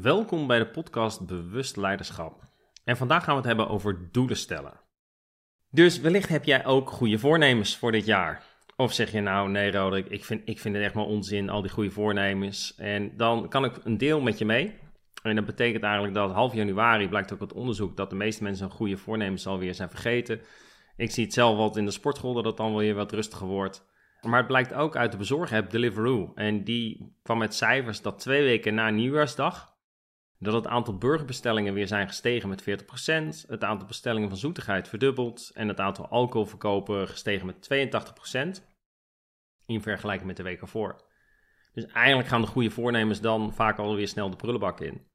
Welkom 0.00 0.46
bij 0.46 0.58
de 0.58 0.66
podcast 0.66 1.26
Bewust 1.26 1.76
Leiderschap. 1.76 2.48
En 2.84 2.96
vandaag 2.96 3.24
gaan 3.24 3.34
we 3.34 3.38
het 3.38 3.48
hebben 3.48 3.68
over 3.68 4.08
doelen 4.12 4.36
stellen. 4.36 4.80
Dus 5.70 6.00
wellicht 6.00 6.28
heb 6.28 6.44
jij 6.44 6.66
ook 6.66 6.90
goede 6.90 7.18
voornemens 7.18 7.76
voor 7.76 7.92
dit 7.92 8.06
jaar. 8.06 8.44
Of 8.80 8.92
zeg 8.92 9.12
je 9.12 9.20
nou, 9.20 9.50
nee 9.50 9.72
Roderick, 9.72 10.06
ik 10.06 10.24
vind, 10.24 10.42
ik 10.44 10.58
vind 10.58 10.74
het 10.74 10.84
echt 10.84 10.94
maar 10.94 11.04
onzin, 11.04 11.50
al 11.50 11.62
die 11.62 11.70
goede 11.70 11.90
voornemens. 11.90 12.74
En 12.76 13.16
dan 13.16 13.48
kan 13.48 13.64
ik 13.64 13.80
een 13.84 13.98
deel 13.98 14.20
met 14.20 14.38
je 14.38 14.44
mee. 14.44 14.74
En 15.22 15.36
dat 15.36 15.44
betekent 15.44 15.82
eigenlijk 15.82 16.14
dat 16.14 16.30
half 16.30 16.54
januari 16.54 17.08
blijkt 17.08 17.32
ook 17.32 17.40
uit 17.40 17.52
onderzoek 17.52 17.96
dat 17.96 18.10
de 18.10 18.16
meeste 18.16 18.42
mensen 18.42 18.66
hun 18.66 18.76
goede 18.76 18.96
voornemens 18.96 19.46
alweer 19.46 19.74
zijn 19.74 19.90
vergeten. 19.90 20.40
Ik 20.96 21.10
zie 21.10 21.24
het 21.24 21.32
zelf 21.32 21.56
wat 21.56 21.76
in 21.76 21.84
de 21.84 21.90
sportschool 21.90 22.34
dat 22.34 22.44
het 22.44 22.56
dan 22.56 22.76
weer 22.76 22.94
wat 22.94 23.12
rustiger 23.12 23.46
wordt. 23.46 23.86
Maar 24.20 24.38
het 24.38 24.46
blijkt 24.46 24.74
ook 24.74 24.96
uit 24.96 25.12
de 25.12 25.18
bezorg-app 25.18 25.70
Deliveroo. 25.70 26.32
En 26.34 26.64
die 26.64 27.16
kwam 27.22 27.38
met 27.38 27.54
cijfers 27.54 28.02
dat 28.02 28.18
twee 28.18 28.42
weken 28.42 28.74
na 28.74 28.90
nieuwjaarsdag 28.90 29.74
dat 30.38 30.54
het 30.54 30.66
aantal 30.66 30.98
burgerbestellingen 30.98 31.74
weer 31.74 31.86
zijn 31.86 32.06
gestegen 32.06 32.48
met 32.48 32.62
40%, 32.62 32.64
het 33.48 33.64
aantal 33.64 33.86
bestellingen 33.86 34.28
van 34.28 34.38
zoetigheid 34.38 34.88
verdubbeld 34.88 35.50
en 35.54 35.68
het 35.68 35.80
aantal 35.80 36.08
alcoholverkopen 36.08 37.08
gestegen 37.08 37.46
met 37.46 37.68
82% 38.60 38.68
in 39.70 39.82
vergelijking 39.82 40.26
met 40.26 40.36
de 40.36 40.42
week 40.42 40.60
ervoor. 40.60 41.04
Dus 41.72 41.86
eigenlijk 41.86 42.28
gaan 42.28 42.40
de 42.40 42.46
goede 42.46 42.70
voornemens 42.70 43.20
dan 43.20 43.52
vaak 43.54 43.78
alweer 43.78 44.08
snel 44.08 44.30
de 44.30 44.36
prullenbak 44.36 44.80
in. 44.80 45.06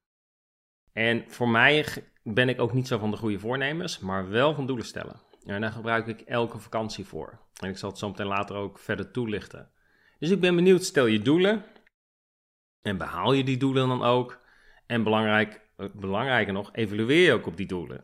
En 0.93 1.23
voor 1.27 1.49
mij 1.49 1.85
ben 2.23 2.49
ik 2.49 2.59
ook 2.59 2.73
niet 2.73 2.87
zo 2.87 2.97
van 2.97 3.11
de 3.11 3.17
goede 3.17 3.39
voornemens, 3.39 3.99
maar 3.99 4.29
wel 4.29 4.53
van 4.53 4.67
doelen 4.67 4.85
stellen. 4.85 5.21
En 5.45 5.61
daar 5.61 5.71
gebruik 5.71 6.07
ik 6.07 6.21
elke 6.21 6.59
vakantie 6.59 7.05
voor. 7.05 7.39
En 7.61 7.69
ik 7.69 7.77
zal 7.77 7.89
het 7.89 7.99
zo 7.99 8.09
meteen 8.09 8.25
later 8.25 8.55
ook 8.55 8.79
verder 8.79 9.11
toelichten. 9.11 9.71
Dus 10.19 10.29
ik 10.29 10.39
ben 10.39 10.55
benieuwd, 10.55 10.83
stel 10.83 11.05
je 11.05 11.21
doelen 11.21 11.65
en 12.81 12.97
behaal 12.97 13.33
je 13.33 13.43
die 13.43 13.57
doelen 13.57 13.87
dan 13.87 14.03
ook? 14.03 14.41
En 14.85 15.03
belangrijk, 15.03 15.61
eh, 15.77 15.87
belangrijker 15.93 16.53
nog, 16.53 16.69
evalueer 16.73 17.25
je 17.25 17.33
ook 17.33 17.47
op 17.47 17.57
die 17.57 17.67
doelen. 17.67 18.03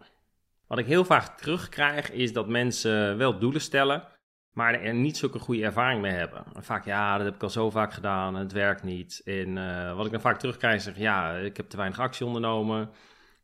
Wat 0.67 0.77
ik 0.77 0.85
heel 0.85 1.05
vaak 1.05 1.37
terugkrijg 1.37 2.11
is 2.11 2.33
dat 2.33 2.47
mensen 2.47 3.17
wel 3.17 3.39
doelen 3.39 3.61
stellen, 3.61 4.07
maar 4.53 4.73
er 4.73 4.93
niet 4.93 5.17
zulke 5.17 5.39
goede 5.39 5.63
ervaring 5.63 6.01
mee 6.01 6.11
hebben. 6.11 6.43
Vaak, 6.53 6.85
ja, 6.85 7.17
dat 7.17 7.25
heb 7.25 7.35
ik 7.35 7.43
al 7.43 7.49
zo 7.49 7.69
vaak 7.69 7.93
gedaan, 7.93 8.35
het 8.35 8.51
werkt 8.51 8.83
niet. 8.83 9.21
En 9.25 9.55
uh, 9.57 9.95
wat 9.95 10.05
ik 10.05 10.11
dan 10.11 10.21
vaak 10.21 10.39
terugkrijg 10.39 10.81
zeg, 10.81 10.97
ja, 10.97 11.35
ik 11.35 11.57
heb 11.57 11.69
te 11.69 11.77
weinig 11.77 11.99
actie 11.99 12.25
ondernomen, 12.25 12.89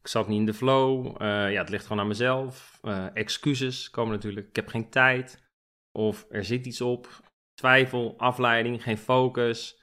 ik 0.02 0.08
zat 0.08 0.28
niet 0.28 0.40
in 0.40 0.46
de 0.46 0.54
flow, 0.54 1.06
uh, 1.06 1.52
ja, 1.52 1.60
het 1.60 1.70
ligt 1.70 1.86
gewoon 1.86 2.02
aan 2.02 2.08
mezelf. 2.08 2.80
Uh, 2.84 3.06
excuses 3.14 3.90
komen 3.90 4.14
natuurlijk, 4.14 4.48
ik 4.48 4.56
heb 4.56 4.68
geen 4.68 4.90
tijd, 4.90 5.44
of 5.92 6.26
er 6.30 6.46
zit 6.46 6.66
iets 6.66 6.82
op, 6.82 7.08
twijfel, 7.54 8.14
afleiding, 8.18 8.84
geen 8.84 8.98
focus, 8.98 9.82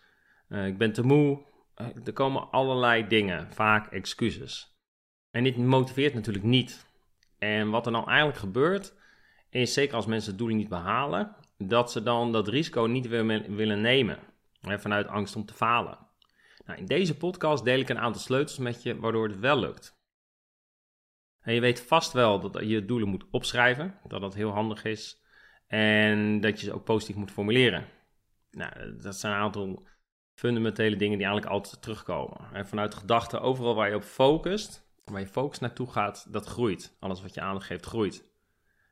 ik 0.48 0.78
ben 0.78 0.92
te 0.92 1.02
moe, 1.02 1.44
eh, 1.74 1.86
er 2.04 2.12
komen 2.12 2.50
allerlei 2.50 3.06
dingen, 3.06 3.52
vaak 3.52 3.92
excuses. 3.92 4.78
En 5.30 5.44
dit 5.44 5.56
motiveert 5.56 6.14
natuurlijk 6.14 6.44
niet. 6.44 6.86
En 7.38 7.70
wat 7.70 7.86
er 7.86 7.92
dan 7.92 8.08
eigenlijk 8.08 8.38
gebeurt, 8.38 8.94
is 9.62 9.72
zeker 9.72 9.96
als 9.96 10.06
mensen 10.06 10.30
het 10.30 10.38
doelen 10.38 10.56
niet 10.56 10.68
behalen, 10.68 11.36
dat 11.58 11.92
ze 11.92 12.02
dan 12.02 12.32
dat 12.32 12.48
risico 12.48 12.82
niet 12.82 13.06
willen 13.06 13.80
nemen. 13.80 14.18
Vanuit 14.60 15.06
angst 15.06 15.36
om 15.36 15.44
te 15.44 15.54
falen. 15.54 15.98
Nou, 16.64 16.78
in 16.78 16.86
deze 16.86 17.16
podcast 17.16 17.64
deel 17.64 17.78
ik 17.78 17.88
een 17.88 17.98
aantal 17.98 18.20
sleutels 18.20 18.58
met 18.58 18.82
je 18.82 18.98
waardoor 18.98 19.28
het 19.28 19.38
wel 19.38 19.58
lukt. 19.58 19.98
En 21.40 21.54
je 21.54 21.60
weet 21.60 21.80
vast 21.80 22.12
wel 22.12 22.40
dat 22.40 22.68
je 22.68 22.84
doelen 22.84 23.08
moet 23.08 23.24
opschrijven, 23.30 23.98
dat 24.06 24.20
dat 24.20 24.34
heel 24.34 24.50
handig 24.50 24.84
is. 24.84 25.22
En 25.66 26.40
dat 26.40 26.60
je 26.60 26.66
ze 26.66 26.72
ook 26.72 26.84
positief 26.84 27.16
moet 27.16 27.30
formuleren. 27.30 27.86
Nou, 28.50 28.96
dat 29.00 29.16
zijn 29.16 29.32
een 29.32 29.38
aantal 29.38 29.86
fundamentele 30.34 30.96
dingen 30.96 31.18
die 31.18 31.26
eigenlijk 31.26 31.56
altijd 31.56 31.82
terugkomen. 31.82 32.40
En 32.52 32.66
vanuit 32.66 32.92
de 32.92 32.98
gedachte, 32.98 33.40
overal 33.40 33.74
waar 33.74 33.88
je 33.88 33.94
op 33.94 34.02
focust, 34.02 34.88
waar 35.04 35.20
je 35.20 35.26
focus 35.26 35.58
naartoe 35.58 35.90
gaat, 35.90 36.32
dat 36.32 36.46
groeit. 36.46 36.96
Alles 37.00 37.22
wat 37.22 37.34
je 37.34 37.40
aandacht 37.40 37.66
geeft, 37.66 37.86
groeit. 37.86 38.32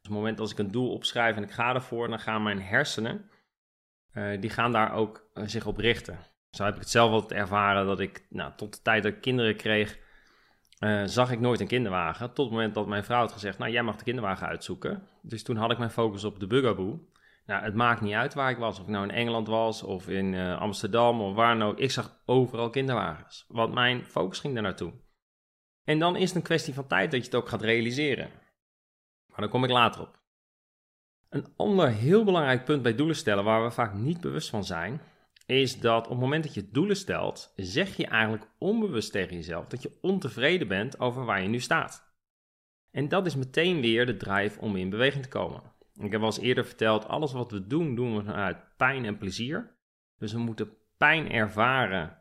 Op 0.03 0.09
het 0.09 0.17
moment 0.17 0.41
als 0.41 0.53
ik 0.53 0.59
een 0.59 0.71
doel 0.71 0.93
opschrijf 0.93 1.37
en 1.37 1.43
ik 1.43 1.51
ga 1.51 1.75
ervoor, 1.75 2.09
dan 2.09 2.21
gaan 2.21 2.43
mijn 2.43 2.63
hersenen, 2.63 3.31
uh, 4.15 4.41
die 4.41 4.51
gaan 4.51 4.73
daar 4.73 4.93
ook 4.93 5.31
uh, 5.35 5.47
zich 5.47 5.67
op 5.67 5.77
richten. 5.77 6.19
Zo 6.51 6.65
heb 6.65 6.75
ik 6.75 6.81
het 6.81 6.91
zelf 6.91 7.11
altijd 7.11 7.41
ervaren 7.41 7.87
dat 7.87 8.01
ik, 8.01 8.27
nou, 8.29 8.53
tot 8.57 8.75
de 8.75 8.83
tijd 8.83 9.03
dat 9.03 9.13
ik 9.13 9.21
kinderen 9.21 9.57
kreeg, 9.57 9.99
uh, 10.79 11.03
zag 11.05 11.31
ik 11.31 11.41
nooit 11.41 11.61
een 11.61 11.67
kinderwagen. 11.67 12.33
Tot 12.33 12.45
het 12.45 12.55
moment 12.55 12.75
dat 12.75 12.87
mijn 12.87 13.05
vrouw 13.05 13.21
had 13.21 13.33
gezegd, 13.33 13.59
nou 13.59 13.71
jij 13.71 13.83
mag 13.83 13.97
de 13.97 14.05
kinderwagen 14.05 14.47
uitzoeken. 14.47 15.09
Dus 15.23 15.43
toen 15.43 15.57
had 15.57 15.71
ik 15.71 15.79
mijn 15.79 15.91
focus 15.91 16.25
op 16.25 16.41
de 16.41 16.47
Bugaboo. 16.47 17.09
Nou, 17.47 17.65
het 17.65 17.75
maakt 17.75 18.01
niet 18.01 18.15
uit 18.15 18.35
waar 18.35 18.51
ik 18.51 18.59
was. 18.59 18.79
Of 18.79 18.85
ik 18.85 18.91
nou 18.91 19.05
in 19.05 19.15
Engeland 19.15 19.47
was 19.47 19.83
of 19.83 20.09
in 20.09 20.35
Amsterdam 20.35 21.21
of 21.21 21.35
waar 21.35 21.63
ook. 21.63 21.79
Ik 21.79 21.91
zag 21.91 22.23
overal 22.25 22.71
kinderwagens. 22.71 23.45
Want 23.49 23.75
mijn 23.75 24.05
focus 24.05 24.39
ging 24.39 24.55
daar 24.55 24.63
naartoe. 24.63 24.93
En 25.85 25.99
dan 25.99 26.17
is 26.17 26.29
het 26.29 26.37
een 26.37 26.43
kwestie 26.43 26.75
van 26.75 26.87
tijd 26.87 27.11
dat 27.11 27.21
je 27.21 27.27
het 27.27 27.35
ook 27.35 27.49
gaat 27.49 27.63
realiseren. 27.63 28.31
Maar 29.33 29.41
daar 29.41 29.49
kom 29.49 29.65
ik 29.65 29.71
later 29.71 30.01
op. 30.01 30.21
Een 31.29 31.47
ander 31.57 31.89
heel 31.89 32.25
belangrijk 32.25 32.65
punt 32.65 32.83
bij 32.83 32.95
doelen 32.95 33.17
stellen 33.17 33.45
waar 33.45 33.65
we 33.65 33.71
vaak 33.71 33.95
niet 33.95 34.21
bewust 34.21 34.51
van 34.51 34.65
zijn, 34.65 35.01
is 35.47 35.81
dat 35.81 36.05
op 36.05 36.11
het 36.11 36.21
moment 36.21 36.45
dat 36.45 36.55
je 36.55 36.71
doelen 36.71 36.97
stelt, 36.97 37.53
zeg 37.57 37.97
je 37.97 38.07
eigenlijk 38.07 38.47
onbewust 38.59 39.13
tegen 39.13 39.37
jezelf 39.37 39.67
dat 39.67 39.83
je 39.83 39.99
ontevreden 40.01 40.69
bent 40.69 41.01
over 41.01 41.25
waar 41.25 41.43
je 41.43 41.49
nu 41.49 41.61
staat. 41.61 42.11
En 42.91 43.09
dat 43.09 43.27
is 43.27 43.37
meteen 43.37 43.81
weer 43.81 44.07
de 44.07 44.17
drive 44.17 44.61
om 44.61 44.77
in 44.77 44.91
beweging 44.91 45.23
te 45.23 45.29
komen. 45.29 45.63
Ik 45.95 46.13
heb 46.13 46.21
al 46.21 46.27
eens 46.27 46.39
eerder 46.39 46.67
verteld, 46.67 47.09
alles 47.09 47.33
wat 47.33 47.51
we 47.51 47.67
doen, 47.67 47.95
doen 47.95 48.17
we 48.17 48.25
vanuit 48.25 48.77
pijn 48.77 49.05
en 49.05 49.19
plezier. 49.19 49.77
Dus 50.19 50.33
we 50.33 50.39
moeten 50.39 50.77
pijn 50.97 51.31
ervaren 51.31 52.19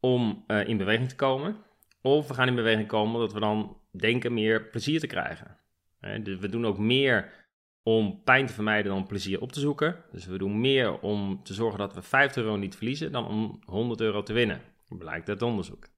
om 0.00 0.44
uh, 0.46 0.68
in 0.68 0.76
beweging 0.76 1.08
te 1.08 1.16
komen. 1.16 1.56
Of 2.02 2.28
we 2.28 2.34
gaan 2.34 2.48
in 2.48 2.54
beweging 2.54 2.88
komen 2.88 3.14
omdat 3.14 3.32
we 3.32 3.40
dan 3.40 3.80
denken 3.90 4.34
meer 4.34 4.68
plezier 4.68 5.00
te 5.00 5.06
krijgen. 5.06 5.58
We 6.22 6.48
doen 6.48 6.66
ook 6.66 6.78
meer 6.78 7.32
om 7.82 8.22
pijn 8.22 8.46
te 8.46 8.52
vermijden 8.52 8.92
dan 8.92 9.06
plezier 9.06 9.40
op 9.40 9.52
te 9.52 9.60
zoeken. 9.60 10.04
Dus 10.12 10.26
we 10.26 10.38
doen 10.38 10.60
meer 10.60 10.98
om 11.00 11.42
te 11.42 11.54
zorgen 11.54 11.78
dat 11.78 11.94
we 11.94 12.02
50 12.02 12.42
euro 12.42 12.56
niet 12.56 12.76
verliezen 12.76 13.12
dan 13.12 13.26
om 13.26 13.62
100 13.66 14.00
euro 14.00 14.22
te 14.22 14.32
winnen. 14.32 14.60
Blijkt 14.88 15.28
uit 15.28 15.42
onderzoek. 15.42 15.88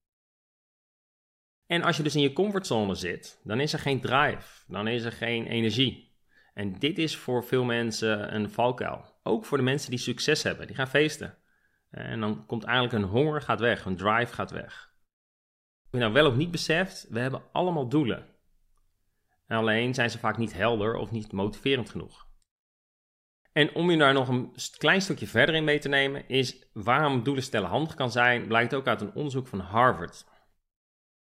En 1.67 1.83
als 1.83 1.97
je 1.97 2.03
dus 2.03 2.15
in 2.15 2.23
je 2.23 2.33
comfortzone 2.33 2.95
zit, 2.95 3.41
dan 3.45 3.61
is 3.61 3.73
er 3.73 3.79
geen 3.79 4.01
drive, 4.01 4.65
dan 4.67 4.89
is 4.89 5.05
er 5.05 5.13
geen 5.13 5.47
energie. 5.47 6.15
En 6.55 6.79
dit 6.79 6.99
is 6.99 7.17
voor 7.17 7.45
veel 7.45 7.65
mensen 7.65 8.35
een 8.35 8.51
valkuil. 8.51 9.05
Ook 9.23 9.45
voor 9.45 9.59
de 9.59 9.65
mensen 9.65 9.91
die 9.91 9.99
succes 9.99 10.43
hebben, 10.43 10.67
die 10.67 10.77
gaan 10.77 10.89
feesten. 10.89 11.39
En 11.91 12.21
dan 12.21 12.47
komt 12.47 12.65
eigenlijk 12.65 13.05
een 13.05 13.11
honger 13.11 13.43
gaat 13.43 13.61
weg, 13.61 13.85
een 13.85 13.97
drive 13.97 14.33
gaat 14.33 14.51
weg. 14.51 14.95
Wat 15.83 15.91
je 15.91 15.99
nou 15.99 16.13
wel 16.13 16.27
of 16.27 16.37
niet 16.37 16.51
beseft, 16.51 17.07
we 17.11 17.19
hebben 17.19 17.43
allemaal 17.53 17.89
doelen. 17.89 18.36
En 19.47 19.57
alleen 19.57 19.95
zijn 19.95 20.11
ze 20.11 20.19
vaak 20.19 20.37
niet 20.37 20.53
helder 20.53 20.95
of 20.97 21.11
niet 21.11 21.33
motiverend 21.33 21.91
genoeg. 21.91 22.27
En 23.53 23.75
om 23.75 23.91
je 23.91 23.97
daar 23.97 24.13
nog 24.13 24.29
een 24.29 24.55
klein 24.79 25.03
stukje 25.03 25.27
verder 25.27 25.55
in 25.55 25.65
mee 25.65 25.79
te 25.79 25.89
nemen, 25.89 26.29
is 26.29 26.69
waarom 26.73 27.23
doelen 27.23 27.43
stellen 27.43 27.69
handig 27.69 27.95
kan 27.95 28.11
zijn, 28.11 28.47
blijkt 28.47 28.75
ook 28.75 28.87
uit 28.87 29.01
een 29.01 29.15
onderzoek 29.15 29.47
van 29.47 29.61
Harvard. 29.61 30.25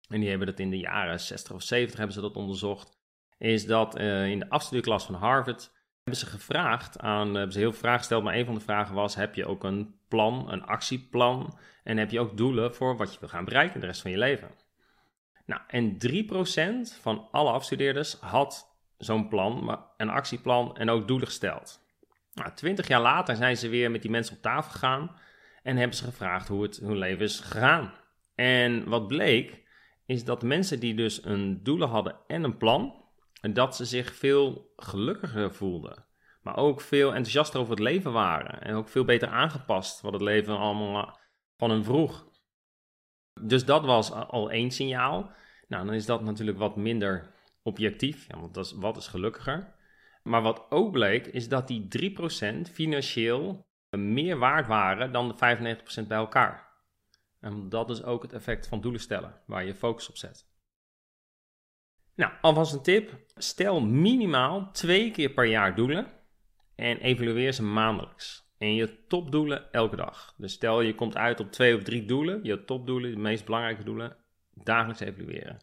En 0.09 0.21
die 0.21 0.29
hebben 0.29 0.47
dat 0.47 0.59
in 0.59 0.71
de 0.71 0.79
jaren 0.79 1.21
60 1.21 1.53
of 1.53 1.63
70 1.63 1.97
hebben 1.97 2.15
ze 2.15 2.21
dat 2.21 2.37
onderzocht 2.37 3.01
is 3.43 3.67
dat 3.67 4.01
uh, 4.01 4.27
in 4.27 4.39
de 4.39 4.49
afstudeerklas 4.49 5.05
van 5.05 5.15
Harvard 5.15 5.73
hebben 6.03 6.21
ze 6.23 6.27
gevraagd 6.27 6.99
aan, 6.99 7.29
uh, 7.29 7.35
hebben 7.35 7.53
ze 7.53 7.59
heel 7.59 7.71
veel 7.71 7.81
vragen 7.81 7.99
gesteld, 7.99 8.23
maar 8.23 8.35
een 8.35 8.45
van 8.45 8.55
de 8.55 8.61
vragen 8.61 8.95
was, 8.95 9.15
heb 9.15 9.35
je 9.35 9.47
ook 9.47 9.65
een 9.65 9.95
plan, 10.09 10.53
een 10.53 10.65
actieplan 10.65 11.59
en 11.83 11.97
heb 11.97 12.11
je 12.11 12.21
ook 12.21 12.37
doelen 12.37 12.75
voor 12.75 12.97
wat 12.97 13.13
je 13.13 13.21
wil 13.21 13.29
gaan 13.29 13.45
bereiken 13.45 13.81
de 13.81 13.87
rest 13.87 14.03
van 14.03 14.11
je 14.11 14.19
leven? 14.19 14.51
Nou, 15.53 15.65
en 15.67 15.97
3% 16.97 17.01
van 17.01 17.29
alle 17.31 17.51
afstudeerders 17.51 18.17
had 18.21 18.77
zo'n 18.97 19.29
plan, 19.29 19.81
een 19.97 20.11
actieplan 20.11 20.77
en 20.77 20.91
ook 20.91 21.09
doelen 21.09 21.27
gesteld. 21.27 21.81
Nou, 22.35 22.55
20 22.55 22.89
jaar 22.89 23.01
later 23.01 23.37
zijn 23.37 23.57
ze 23.57 23.69
weer 23.69 23.91
met 23.91 24.03
die 24.03 24.11
mensen 24.11 24.37
op 24.37 24.43
tafel 24.43 24.71
gegaan 24.71 25.17
en 25.63 25.77
hebben 25.77 25.97
ze 25.97 26.05
gevraagd 26.05 26.49
hoe 26.49 26.63
het 26.63 26.77
hun 26.77 26.97
leven 26.97 27.25
is 27.25 27.41
gegaan. 27.41 27.95
En 28.35 28.89
wat 28.89 29.07
bleek, 29.07 29.63
is 30.07 30.25
dat 30.25 30.43
mensen 30.43 30.81
die 30.81 30.95
dus 30.95 31.25
een 31.25 31.63
doelen 31.63 31.89
hadden 31.89 32.17
en 32.27 32.45
een 32.45 32.57
plan, 32.57 33.05
dat 33.53 33.77
ze 33.77 33.85
zich 33.85 34.15
veel 34.15 34.73
gelukkiger 34.77 35.55
voelden. 35.55 36.05
Maar 36.43 36.57
ook 36.57 36.81
veel 36.81 37.09
enthousiaster 37.09 37.61
over 37.61 37.73
het 37.73 37.83
leven 37.83 38.13
waren. 38.13 38.63
En 38.63 38.75
ook 38.75 38.89
veel 38.89 39.05
beter 39.05 39.29
aangepast 39.29 40.01
wat 40.01 40.13
het 40.13 40.23
leven 40.23 40.59
allemaal 40.59 41.19
van 41.57 41.71
hen 41.71 41.85
vroeg. 41.85 42.27
Dus 43.41 43.65
dat 43.65 43.85
was 43.85 44.13
al 44.13 44.51
één 44.51 44.71
signaal. 44.71 45.33
Nou, 45.73 45.87
dan 45.87 45.95
is 45.95 46.07
dat 46.07 46.23
natuurlijk 46.23 46.59
wat 46.59 46.77
minder 46.77 47.31
objectief. 47.63 48.27
Ja, 48.29 48.41
want 48.41 48.55
dat 48.55 48.65
is, 48.65 48.73
wat 48.73 48.97
is 48.97 49.07
gelukkiger? 49.07 49.75
Maar 50.23 50.43
wat 50.43 50.71
ook 50.71 50.93
bleek, 50.93 51.27
is 51.27 51.49
dat 51.49 51.69
die 51.69 51.89
3% 52.69 52.73
financieel 52.73 53.67
meer 53.91 54.39
waard 54.39 54.67
waren 54.67 55.13
dan 55.13 55.29
de 55.29 55.35
95% 56.05 56.07
bij 56.07 56.17
elkaar. 56.17 56.69
En 57.41 57.69
dat 57.69 57.91
is 57.91 58.03
ook 58.03 58.23
het 58.23 58.33
effect 58.33 58.69
van 58.69 58.81
doelen 58.81 59.01
stellen, 59.01 59.41
waar 59.47 59.65
je 59.65 59.75
focus 59.75 60.09
op 60.09 60.17
zet. 60.17 60.47
Nou, 62.15 62.33
alvast 62.41 62.73
een 62.73 62.83
tip. 62.83 63.11
Stel 63.35 63.81
minimaal 63.81 64.71
twee 64.73 65.11
keer 65.11 65.31
per 65.31 65.47
jaar 65.47 65.75
doelen 65.75 66.07
en 66.75 66.99
evalueer 66.99 67.53
ze 67.53 67.63
maandelijks. 67.63 68.51
En 68.59 68.75
je 68.75 69.07
topdoelen 69.07 69.73
elke 69.73 69.97
dag. 69.97 70.35
Dus 70.37 70.53
stel 70.53 70.81
je 70.81 70.95
komt 70.95 71.17
uit 71.17 71.41
op 71.41 71.53
twee 71.53 71.77
of 71.77 71.83
drie 71.83 72.05
doelen, 72.05 72.41
je 72.45 72.65
topdoelen, 72.65 73.11
de 73.11 73.19
meest 73.19 73.45
belangrijke 73.45 73.85
doelen, 73.85 74.22
dagelijks 74.55 75.01
evalueren. 75.01 75.59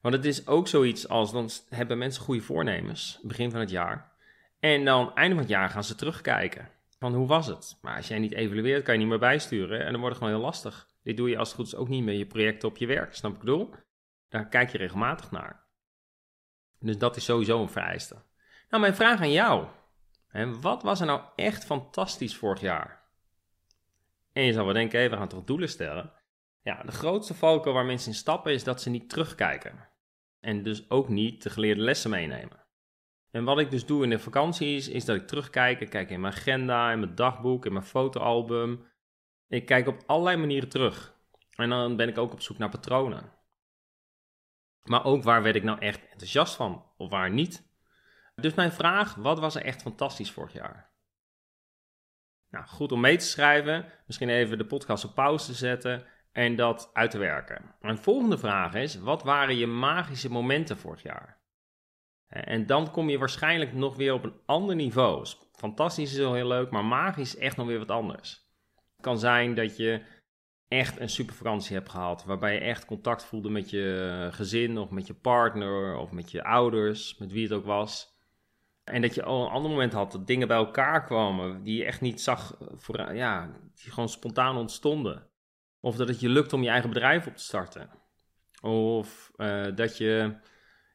Want 0.00 0.14
het 0.14 0.24
is 0.24 0.46
ook 0.46 0.68
zoiets 0.68 1.08
als, 1.08 1.32
dan 1.32 1.50
hebben 1.68 1.98
mensen 1.98 2.22
goede 2.22 2.40
voornemens, 2.40 3.20
begin 3.22 3.50
van 3.50 3.60
het 3.60 3.70
jaar. 3.70 4.12
En 4.60 4.84
dan 4.84 5.14
einde 5.14 5.34
van 5.34 5.42
het 5.42 5.52
jaar 5.52 5.70
gaan 5.70 5.84
ze 5.84 5.94
terugkijken. 5.94 6.68
Van 6.98 7.14
hoe 7.14 7.26
was 7.26 7.46
het? 7.46 7.78
Maar 7.82 7.96
als 7.96 8.08
jij 8.08 8.18
niet 8.18 8.32
evalueert, 8.32 8.84
kan 8.84 8.94
je 8.94 9.00
niet 9.00 9.08
meer 9.08 9.18
bijsturen. 9.18 9.84
En 9.84 9.92
dan 9.92 10.00
wordt 10.00 10.16
het 10.16 10.24
gewoon 10.24 10.38
heel 10.38 10.48
lastig. 10.48 10.88
Dit 11.02 11.16
doe 11.16 11.28
je 11.28 11.38
als 11.38 11.48
het 11.48 11.56
goed 11.56 11.66
is 11.66 11.74
ook 11.74 11.88
niet 11.88 12.04
met 12.04 12.16
je 12.16 12.26
projecten 12.26 12.68
op 12.68 12.76
je 12.76 12.86
werk. 12.86 13.14
Snap 13.14 13.32
ik 13.32 13.38
bedoel? 13.38 13.74
Daar 14.28 14.48
kijk 14.48 14.70
je 14.70 14.78
regelmatig 14.78 15.30
naar. 15.30 15.66
Dus 16.78 16.98
dat 16.98 17.16
is 17.16 17.24
sowieso 17.24 17.62
een 17.62 17.68
vereiste. 17.68 18.14
Nou, 18.68 18.82
mijn 18.82 18.94
vraag 18.94 19.20
aan 19.20 19.32
jou. 19.32 19.66
Wat 20.60 20.82
was 20.82 21.00
er 21.00 21.06
nou 21.06 21.20
echt 21.36 21.64
fantastisch 21.64 22.36
vorig 22.36 22.60
jaar? 22.60 23.04
En 24.32 24.42
je 24.42 24.52
zal 24.52 24.64
wel 24.64 24.74
denken, 24.74 24.98
hey, 24.98 25.10
we 25.10 25.16
gaan 25.16 25.28
toch 25.28 25.44
doelen 25.44 25.68
stellen? 25.68 26.12
Ja, 26.68 26.82
de 26.82 26.92
grootste 26.92 27.34
valkuil 27.34 27.74
waar 27.74 27.84
mensen 27.84 28.10
in 28.10 28.16
stappen 28.16 28.52
is 28.52 28.64
dat 28.64 28.82
ze 28.82 28.90
niet 28.90 29.08
terugkijken. 29.08 29.88
En 30.40 30.62
dus 30.62 30.90
ook 30.90 31.08
niet 31.08 31.42
de 31.42 31.50
geleerde 31.50 31.80
lessen 31.80 32.10
meenemen. 32.10 32.66
En 33.30 33.44
wat 33.44 33.58
ik 33.58 33.70
dus 33.70 33.86
doe 33.86 34.02
in 34.02 34.10
de 34.10 34.18
vakanties, 34.18 34.88
is 34.88 35.04
dat 35.04 35.16
ik 35.16 35.26
terugkijk. 35.26 35.80
Ik 35.80 35.90
kijk 35.90 36.10
in 36.10 36.20
mijn 36.20 36.32
agenda, 36.32 36.92
in 36.92 37.00
mijn 37.00 37.14
dagboek, 37.14 37.66
in 37.66 37.72
mijn 37.72 37.84
fotoalbum. 37.84 38.86
Ik 39.46 39.66
kijk 39.66 39.86
op 39.86 40.02
allerlei 40.06 40.36
manieren 40.36 40.68
terug. 40.68 41.14
En 41.54 41.68
dan 41.68 41.96
ben 41.96 42.08
ik 42.08 42.18
ook 42.18 42.32
op 42.32 42.40
zoek 42.40 42.58
naar 42.58 42.68
patronen. 42.68 43.32
Maar 44.82 45.04
ook 45.04 45.22
waar 45.22 45.42
werd 45.42 45.56
ik 45.56 45.62
nou 45.62 45.78
echt 45.78 46.08
enthousiast 46.10 46.54
van, 46.54 46.84
of 46.96 47.10
waar 47.10 47.30
niet. 47.30 47.68
Dus 48.34 48.54
mijn 48.54 48.72
vraag, 48.72 49.14
wat 49.14 49.38
was 49.38 49.54
er 49.54 49.64
echt 49.64 49.82
fantastisch 49.82 50.30
vorig 50.30 50.52
jaar? 50.52 50.90
Nou, 52.50 52.66
goed 52.66 52.92
om 52.92 53.00
mee 53.00 53.16
te 53.16 53.26
schrijven, 53.26 53.92
misschien 54.06 54.28
even 54.28 54.58
de 54.58 54.66
podcast 54.66 55.04
op 55.04 55.14
pauze 55.14 55.46
te 55.46 55.54
zetten 55.54 56.06
en 56.38 56.56
dat 56.56 56.90
uit 56.92 57.10
te 57.10 57.18
werken. 57.18 57.74
Mijn 57.80 57.98
volgende 57.98 58.38
vraag 58.38 58.74
is, 58.74 58.98
wat 58.98 59.22
waren 59.22 59.56
je 59.56 59.66
magische 59.66 60.30
momenten 60.30 60.78
vorig 60.78 61.02
jaar? 61.02 61.40
En 62.28 62.66
dan 62.66 62.90
kom 62.90 63.10
je 63.10 63.18
waarschijnlijk 63.18 63.72
nog 63.72 63.96
weer 63.96 64.12
op 64.12 64.24
een 64.24 64.40
ander 64.46 64.74
niveau. 64.74 65.26
Fantastisch 65.52 66.12
is 66.12 66.18
wel 66.18 66.34
heel 66.34 66.46
leuk, 66.46 66.70
maar 66.70 66.84
magisch 66.84 67.34
is 67.34 67.40
echt 67.40 67.56
nog 67.56 67.66
weer 67.66 67.78
wat 67.78 67.90
anders. 67.90 68.46
Het 68.74 69.00
kan 69.00 69.18
zijn 69.18 69.54
dat 69.54 69.76
je 69.76 70.02
echt 70.68 71.00
een 71.00 71.08
super 71.08 71.34
vakantie 71.34 71.76
hebt 71.76 71.88
gehad, 71.88 72.24
waarbij 72.24 72.54
je 72.54 72.60
echt 72.60 72.84
contact 72.84 73.24
voelde 73.24 73.50
met 73.50 73.70
je 73.70 74.28
gezin 74.32 74.78
of 74.78 74.90
met 74.90 75.06
je 75.06 75.14
partner 75.14 75.96
of 75.96 76.12
met 76.12 76.30
je 76.30 76.44
ouders, 76.44 77.18
met 77.18 77.32
wie 77.32 77.42
het 77.42 77.52
ook 77.52 77.64
was. 77.64 78.16
En 78.84 79.02
dat 79.02 79.14
je 79.14 79.22
al 79.22 79.44
een 79.44 79.52
ander 79.52 79.70
moment 79.70 79.92
had 79.92 80.12
dat 80.12 80.26
dingen 80.26 80.48
bij 80.48 80.56
elkaar 80.56 81.04
kwamen 81.04 81.62
die 81.62 81.76
je 81.76 81.84
echt 81.84 82.00
niet 82.00 82.20
zag, 82.20 82.56
voor, 82.74 83.14
ja, 83.14 83.50
die 83.74 83.92
gewoon 83.92 84.08
spontaan 84.08 84.56
ontstonden. 84.56 85.26
Of 85.80 85.96
dat 85.96 86.08
het 86.08 86.20
je 86.20 86.28
lukt 86.28 86.52
om 86.52 86.62
je 86.62 86.68
eigen 86.68 86.88
bedrijf 86.88 87.26
op 87.26 87.36
te 87.36 87.42
starten. 87.42 87.90
Of 88.60 89.30
uh, 89.36 89.66
dat 89.74 89.96
je 89.96 90.36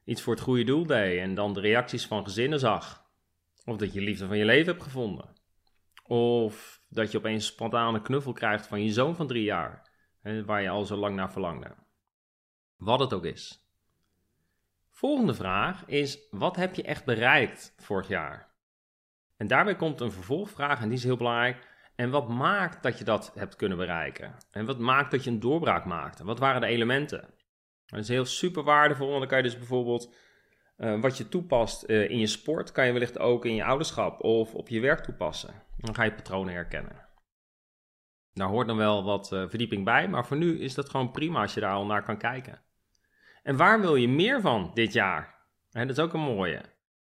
iets 0.04 0.22
voor 0.22 0.34
het 0.34 0.42
goede 0.42 0.64
doel 0.64 0.86
deed 0.86 1.20
en 1.20 1.34
dan 1.34 1.52
de 1.52 1.60
reacties 1.60 2.06
van 2.06 2.24
gezinnen 2.24 2.58
zag. 2.58 3.04
Of 3.64 3.76
dat 3.76 3.92
je 3.92 4.00
liefde 4.00 4.26
van 4.26 4.36
je 4.36 4.44
leven 4.44 4.72
hebt 4.72 4.82
gevonden. 4.82 5.32
Of 6.06 6.82
dat 6.88 7.10
je 7.10 7.18
opeens 7.18 7.46
een 7.46 7.52
spontane 7.52 8.02
knuffel 8.02 8.32
krijgt 8.32 8.66
van 8.66 8.84
je 8.84 8.92
zoon 8.92 9.16
van 9.16 9.26
drie 9.26 9.44
jaar, 9.44 9.90
waar 10.44 10.62
je 10.62 10.68
al 10.68 10.84
zo 10.84 10.96
lang 10.96 11.16
naar 11.16 11.32
verlangde. 11.32 11.74
Wat 12.76 13.00
het 13.00 13.12
ook 13.12 13.24
is. 13.24 13.68
Volgende 14.90 15.34
vraag 15.34 15.86
is: 15.86 16.18
wat 16.30 16.56
heb 16.56 16.74
je 16.74 16.82
echt 16.82 17.04
bereikt 17.04 17.74
vorig 17.76 18.08
jaar? 18.08 18.54
En 19.36 19.46
daarbij 19.46 19.76
komt 19.76 20.00
een 20.00 20.12
vervolgvraag 20.12 20.80
en 20.80 20.88
die 20.88 20.98
is 20.98 21.04
heel 21.04 21.16
belangrijk. 21.16 21.72
En 21.96 22.10
wat 22.10 22.28
maakt 22.28 22.82
dat 22.82 22.98
je 22.98 23.04
dat 23.04 23.32
hebt 23.34 23.56
kunnen 23.56 23.78
bereiken? 23.78 24.34
En 24.50 24.66
wat 24.66 24.78
maakt 24.78 25.10
dat 25.10 25.24
je 25.24 25.30
een 25.30 25.40
doorbraak 25.40 25.84
maakte? 25.84 26.24
Wat 26.24 26.38
waren 26.38 26.60
de 26.60 26.66
elementen? 26.66 27.34
Dat 27.86 28.00
is 28.00 28.08
heel 28.08 28.24
super 28.24 28.62
waardevol, 28.62 29.06
want 29.06 29.18
dan 29.18 29.28
kan 29.28 29.38
je 29.38 29.44
dus 29.44 29.58
bijvoorbeeld 29.58 30.14
uh, 30.76 31.00
wat 31.00 31.16
je 31.16 31.28
toepast 31.28 31.90
uh, 31.90 32.10
in 32.10 32.18
je 32.18 32.26
sport, 32.26 32.72
kan 32.72 32.86
je 32.86 32.92
wellicht 32.92 33.18
ook 33.18 33.44
in 33.44 33.54
je 33.54 33.64
ouderschap 33.64 34.22
of 34.22 34.54
op 34.54 34.68
je 34.68 34.80
werk 34.80 35.00
toepassen. 35.00 35.62
Dan 35.76 35.94
ga 35.94 36.02
je 36.02 36.12
patronen 36.12 36.54
herkennen. 36.54 37.08
Daar 38.32 38.48
hoort 38.48 38.66
dan 38.66 38.76
wel 38.76 39.04
wat 39.04 39.32
uh, 39.32 39.48
verdieping 39.48 39.84
bij, 39.84 40.08
maar 40.08 40.26
voor 40.26 40.36
nu 40.36 40.60
is 40.60 40.74
dat 40.74 40.90
gewoon 40.90 41.10
prima 41.10 41.40
als 41.40 41.54
je 41.54 41.60
daar 41.60 41.74
al 41.74 41.86
naar 41.86 42.02
kan 42.02 42.18
kijken. 42.18 42.62
En 43.42 43.56
waar 43.56 43.80
wil 43.80 43.96
je 43.96 44.08
meer 44.08 44.40
van 44.40 44.70
dit 44.74 44.92
jaar? 44.92 45.34
dat 45.70 45.88
is 45.88 45.98
ook 45.98 46.12
een 46.12 46.20
mooie. 46.20 46.60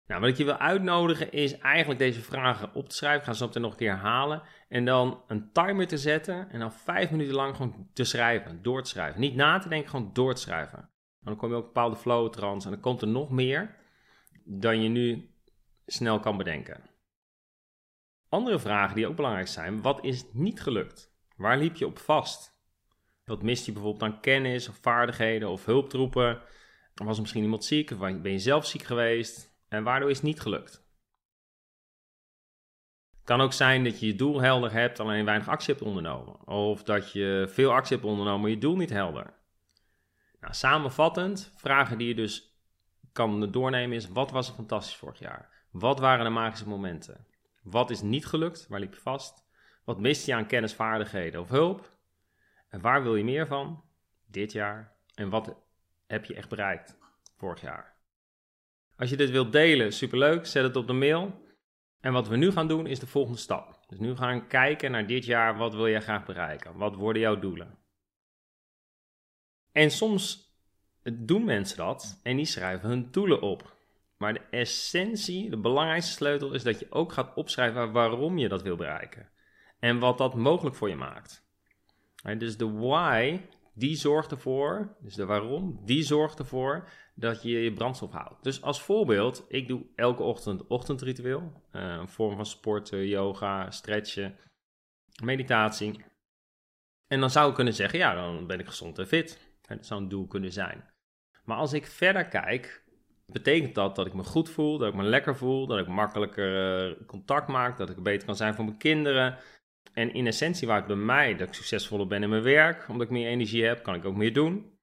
Nou, 0.07 0.21
wat 0.21 0.31
ik 0.31 0.37
je 0.37 0.45
wil 0.45 0.57
uitnodigen 0.57 1.33
is 1.33 1.59
eigenlijk 1.59 1.99
deze 1.99 2.23
vragen 2.23 2.75
op 2.75 2.89
te 2.89 2.95
schrijven. 2.97 3.21
Ik 3.21 3.27
ga 3.27 3.33
ze 3.33 3.45
op 3.45 3.55
nog 3.55 3.71
een 3.71 3.77
keer 3.77 3.91
herhalen. 3.91 4.43
En 4.69 4.85
dan 4.85 5.23
een 5.27 5.53
timer 5.53 5.87
te 5.87 5.99
zetten. 5.99 6.51
En 6.51 6.59
dan 6.59 6.73
vijf 6.73 7.11
minuten 7.11 7.35
lang 7.35 7.57
gewoon 7.57 7.89
te 7.93 8.05
schrijven. 8.05 8.63
Door 8.63 8.83
te 8.83 8.91
schrijven. 8.91 9.21
Niet 9.21 9.35
na 9.35 9.59
te 9.59 9.69
denken, 9.69 9.91
gewoon 9.91 10.11
door 10.13 10.35
te 10.35 10.41
schrijven. 10.41 10.91
Dan 11.21 11.37
kom 11.37 11.51
je 11.51 11.57
ook 11.57 11.65
bepaalde 11.65 11.97
flow 11.97 12.33
trans. 12.33 12.65
En 12.65 12.71
dan 12.71 12.81
komt 12.81 13.03
er 13.03 13.09
nog 13.09 13.31
meer 13.31 13.77
dan 14.45 14.83
je 14.83 14.89
nu 14.89 15.31
snel 15.87 16.21
kan 16.21 16.37
bedenken. 16.37 16.83
Andere 18.29 18.59
vragen 18.59 18.97
die 18.97 19.07
ook 19.07 19.17
belangrijk 19.17 19.49
zijn. 19.49 19.83
Wat 19.83 20.05
is 20.05 20.25
niet 20.33 20.63
gelukt? 20.63 21.13
Waar 21.37 21.59
liep 21.59 21.77
je 21.77 21.87
op 21.87 21.99
vast? 21.99 22.53
Wat 23.25 23.43
mist 23.43 23.67
je 23.67 23.73
bijvoorbeeld 23.73 24.03
aan 24.03 24.21
kennis 24.21 24.69
of 24.69 24.79
vaardigheden 24.81 25.49
of 25.49 25.65
hulptroepen? 25.65 26.43
Was 26.95 27.15
er 27.17 27.21
misschien 27.21 27.43
iemand 27.43 27.65
ziek 27.65 27.91
of 27.91 27.99
ben 27.99 28.33
je 28.33 28.39
zelf 28.39 28.67
ziek 28.67 28.83
geweest? 28.83 29.54
En 29.75 29.85
waardoor 29.85 30.11
is 30.11 30.17
het 30.17 30.27
niet 30.27 30.41
gelukt? 30.41 30.73
Het 33.17 33.25
kan 33.25 33.41
ook 33.41 33.53
zijn 33.53 33.85
dat 33.85 34.01
je 34.01 34.07
je 34.07 34.15
doel 34.15 34.41
helder 34.41 34.73
hebt, 34.73 35.01
alleen 35.01 35.25
weinig 35.25 35.49
actie 35.49 35.75
hebt 35.75 35.87
ondernomen. 35.87 36.47
Of 36.47 36.83
dat 36.83 37.13
je 37.13 37.47
veel 37.49 37.73
actie 37.73 37.97
hebt 37.97 38.09
ondernomen, 38.09 38.41
maar 38.41 38.51
je 38.51 38.59
doel 38.59 38.77
niet 38.77 38.91
helder. 38.91 39.35
Nou, 40.41 40.55
samenvattend, 40.55 41.53
vragen 41.57 41.99
die 41.99 42.09
je 42.09 42.15
dus 42.15 42.59
kan 43.13 43.51
doornemen 43.51 43.97
is: 43.97 44.09
wat 44.09 44.31
was 44.31 44.49
er 44.49 44.55
fantastisch 44.55 44.97
vorig 44.97 45.19
jaar? 45.19 45.67
Wat 45.71 45.99
waren 45.99 46.25
de 46.25 46.31
magische 46.31 46.69
momenten? 46.69 47.27
Wat 47.63 47.91
is 47.91 48.03
niet 48.03 48.27
gelukt? 48.27 48.67
Waar 48.69 48.81
liep 48.81 48.95
je 48.95 49.01
vast? 49.01 49.47
Wat 49.85 50.01
mist 50.01 50.27
je 50.27 50.35
aan 50.35 50.47
kennis, 50.47 50.75
vaardigheden 50.75 51.41
of 51.41 51.49
hulp? 51.49 51.89
En 52.69 52.81
waar 52.81 53.03
wil 53.03 53.17
je 53.17 53.25
meer 53.25 53.47
van 53.47 53.85
dit 54.27 54.53
jaar? 54.53 54.97
En 55.15 55.29
wat 55.29 55.57
heb 56.07 56.25
je 56.25 56.35
echt 56.35 56.49
bereikt 56.49 56.99
vorig 57.37 57.61
jaar? 57.61 57.94
Als 58.97 59.11
je 59.11 59.17
dit 59.17 59.31
wilt 59.31 59.53
delen, 59.53 59.93
superleuk, 59.93 60.47
zet 60.47 60.63
het 60.63 60.77
op 60.77 60.87
de 60.87 60.93
mail. 60.93 61.43
En 62.01 62.13
wat 62.13 62.29
we 62.29 62.37
nu 62.37 62.51
gaan 62.51 62.69
doen 62.69 62.87
is 62.87 62.99
de 62.99 63.07
volgende 63.07 63.39
stap. 63.39 63.85
Dus 63.87 63.99
nu 63.99 64.17
gaan 64.17 64.39
we 64.39 64.47
kijken 64.47 64.91
naar 64.91 65.07
dit 65.07 65.25
jaar, 65.25 65.57
wat 65.57 65.75
wil 65.75 65.89
jij 65.89 66.01
graag 66.01 66.25
bereiken? 66.25 66.77
Wat 66.77 66.95
worden 66.95 67.23
jouw 67.23 67.39
doelen? 67.39 67.79
En 69.73 69.91
soms 69.91 70.53
doen 71.13 71.45
mensen 71.45 71.77
dat 71.77 72.21
en 72.23 72.37
die 72.37 72.45
schrijven 72.45 72.89
hun 72.89 73.09
doelen 73.11 73.41
op. 73.41 73.77
Maar 74.17 74.33
de 74.33 74.43
essentie, 74.51 75.51
de 75.51 75.59
belangrijkste 75.59 76.13
sleutel 76.13 76.53
is 76.53 76.63
dat 76.63 76.79
je 76.79 76.87
ook 76.91 77.13
gaat 77.13 77.35
opschrijven 77.35 77.93
waarom 77.93 78.39
je 78.39 78.49
dat 78.49 78.63
wil 78.63 78.77
bereiken. 78.77 79.31
En 79.79 79.99
wat 79.99 80.19
dat 80.19 80.35
mogelijk 80.35 80.77
voor 80.77 80.89
je 80.89 80.97
maakt. 80.97 81.47
Dus 82.39 82.57
de 82.57 82.71
why, 82.71 83.41
die 83.75 83.97
zorgt 83.97 84.31
ervoor, 84.31 84.97
dus 85.01 85.15
de 85.15 85.25
waarom, 85.25 85.81
die 85.85 86.03
zorgt 86.03 86.39
ervoor 86.39 86.89
dat 87.15 87.43
je 87.43 87.49
je 87.49 87.73
brandstof 87.73 88.13
houdt. 88.13 88.43
Dus 88.43 88.63
als 88.63 88.83
voorbeeld, 88.83 89.45
ik 89.49 89.69
doe 89.69 89.87
elke 89.95 90.23
ochtend 90.23 90.67
ochtendritueel. 90.67 91.63
Uh, 91.73 91.83
een 91.83 92.09
vorm 92.09 92.37
van 92.37 92.47
sporten, 92.47 93.07
yoga, 93.07 93.71
stretchen, 93.71 94.39
meditatie. 95.23 96.05
En 97.07 97.21
dan 97.21 97.31
zou 97.31 97.49
ik 97.49 97.55
kunnen 97.55 97.75
zeggen, 97.75 97.99
ja, 97.99 98.15
dan 98.15 98.47
ben 98.47 98.59
ik 98.59 98.67
gezond 98.67 98.99
en 98.99 99.07
fit. 99.07 99.57
Dat 99.61 99.87
zou 99.87 100.03
een 100.03 100.09
doel 100.09 100.27
kunnen 100.27 100.53
zijn. 100.53 100.85
Maar 101.45 101.57
als 101.57 101.73
ik 101.73 101.87
verder 101.87 102.29
kijk, 102.29 102.85
betekent 103.27 103.75
dat 103.75 103.97
dat 103.97 104.07
ik 104.07 104.15
me 104.15 104.25
goed 104.25 104.49
voel, 104.49 104.79
dat 104.79 104.89
ik 104.89 104.95
me 104.95 105.03
lekker 105.03 105.37
voel, 105.37 105.67
dat 105.67 105.79
ik 105.79 105.87
makkelijker 105.87 106.89
uh, 106.91 107.07
contact 107.07 107.49
maak, 107.49 107.77
dat 107.77 107.91
ik 107.91 108.03
beter 108.03 108.27
kan 108.27 108.37
zijn 108.37 108.55
voor 108.55 108.65
mijn 108.65 108.79
kinderen, 108.79 109.39
en 109.93 110.15
in 110.15 110.27
essentie 110.27 110.67
waar 110.67 110.77
het 110.77 110.87
bij 110.87 110.97
mij 110.97 111.37
dat 111.37 111.49
ik 111.49 111.55
succesvoller 111.55 112.07
ben 112.07 112.23
in 112.23 112.29
mijn 112.29 112.43
werk, 112.43 112.89
omdat 112.89 113.07
ik 113.07 113.13
meer 113.13 113.29
energie 113.29 113.65
heb, 113.65 113.83
kan 113.83 113.95
ik 113.95 114.05
ook 114.05 114.17
meer 114.17 114.33
doen. 114.33 114.74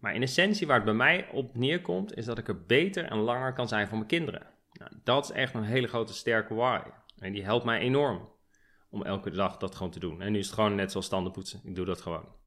Maar 0.00 0.14
in 0.14 0.22
essentie 0.22 0.66
waar 0.66 0.76
het 0.76 0.84
bij 0.84 0.94
mij 0.94 1.28
op 1.32 1.56
neerkomt, 1.56 2.16
is 2.16 2.24
dat 2.24 2.38
ik 2.38 2.48
er 2.48 2.64
beter 2.64 3.04
en 3.04 3.18
langer 3.18 3.52
kan 3.52 3.68
zijn 3.68 3.86
voor 3.88 3.96
mijn 3.96 4.08
kinderen. 4.08 4.46
Nou, 4.72 4.90
dat 5.04 5.24
is 5.24 5.30
echt 5.30 5.54
een 5.54 5.62
hele 5.62 5.86
grote 5.86 6.14
sterke 6.14 6.54
why. 6.54 6.80
En 7.18 7.32
die 7.32 7.44
helpt 7.44 7.64
mij 7.64 7.78
enorm 7.78 8.28
om 8.90 9.02
elke 9.02 9.30
dag 9.30 9.56
dat 9.56 9.74
gewoon 9.74 9.92
te 9.92 9.98
doen. 9.98 10.22
En 10.22 10.32
nu 10.32 10.38
is 10.38 10.46
het 10.46 10.54
gewoon 10.54 10.74
net 10.74 10.90
zoals 10.90 11.06
standaardpoetsen. 11.06 11.60
Ik 11.64 11.74
doe 11.74 11.84
dat 11.84 12.00
gewoon. 12.00 12.38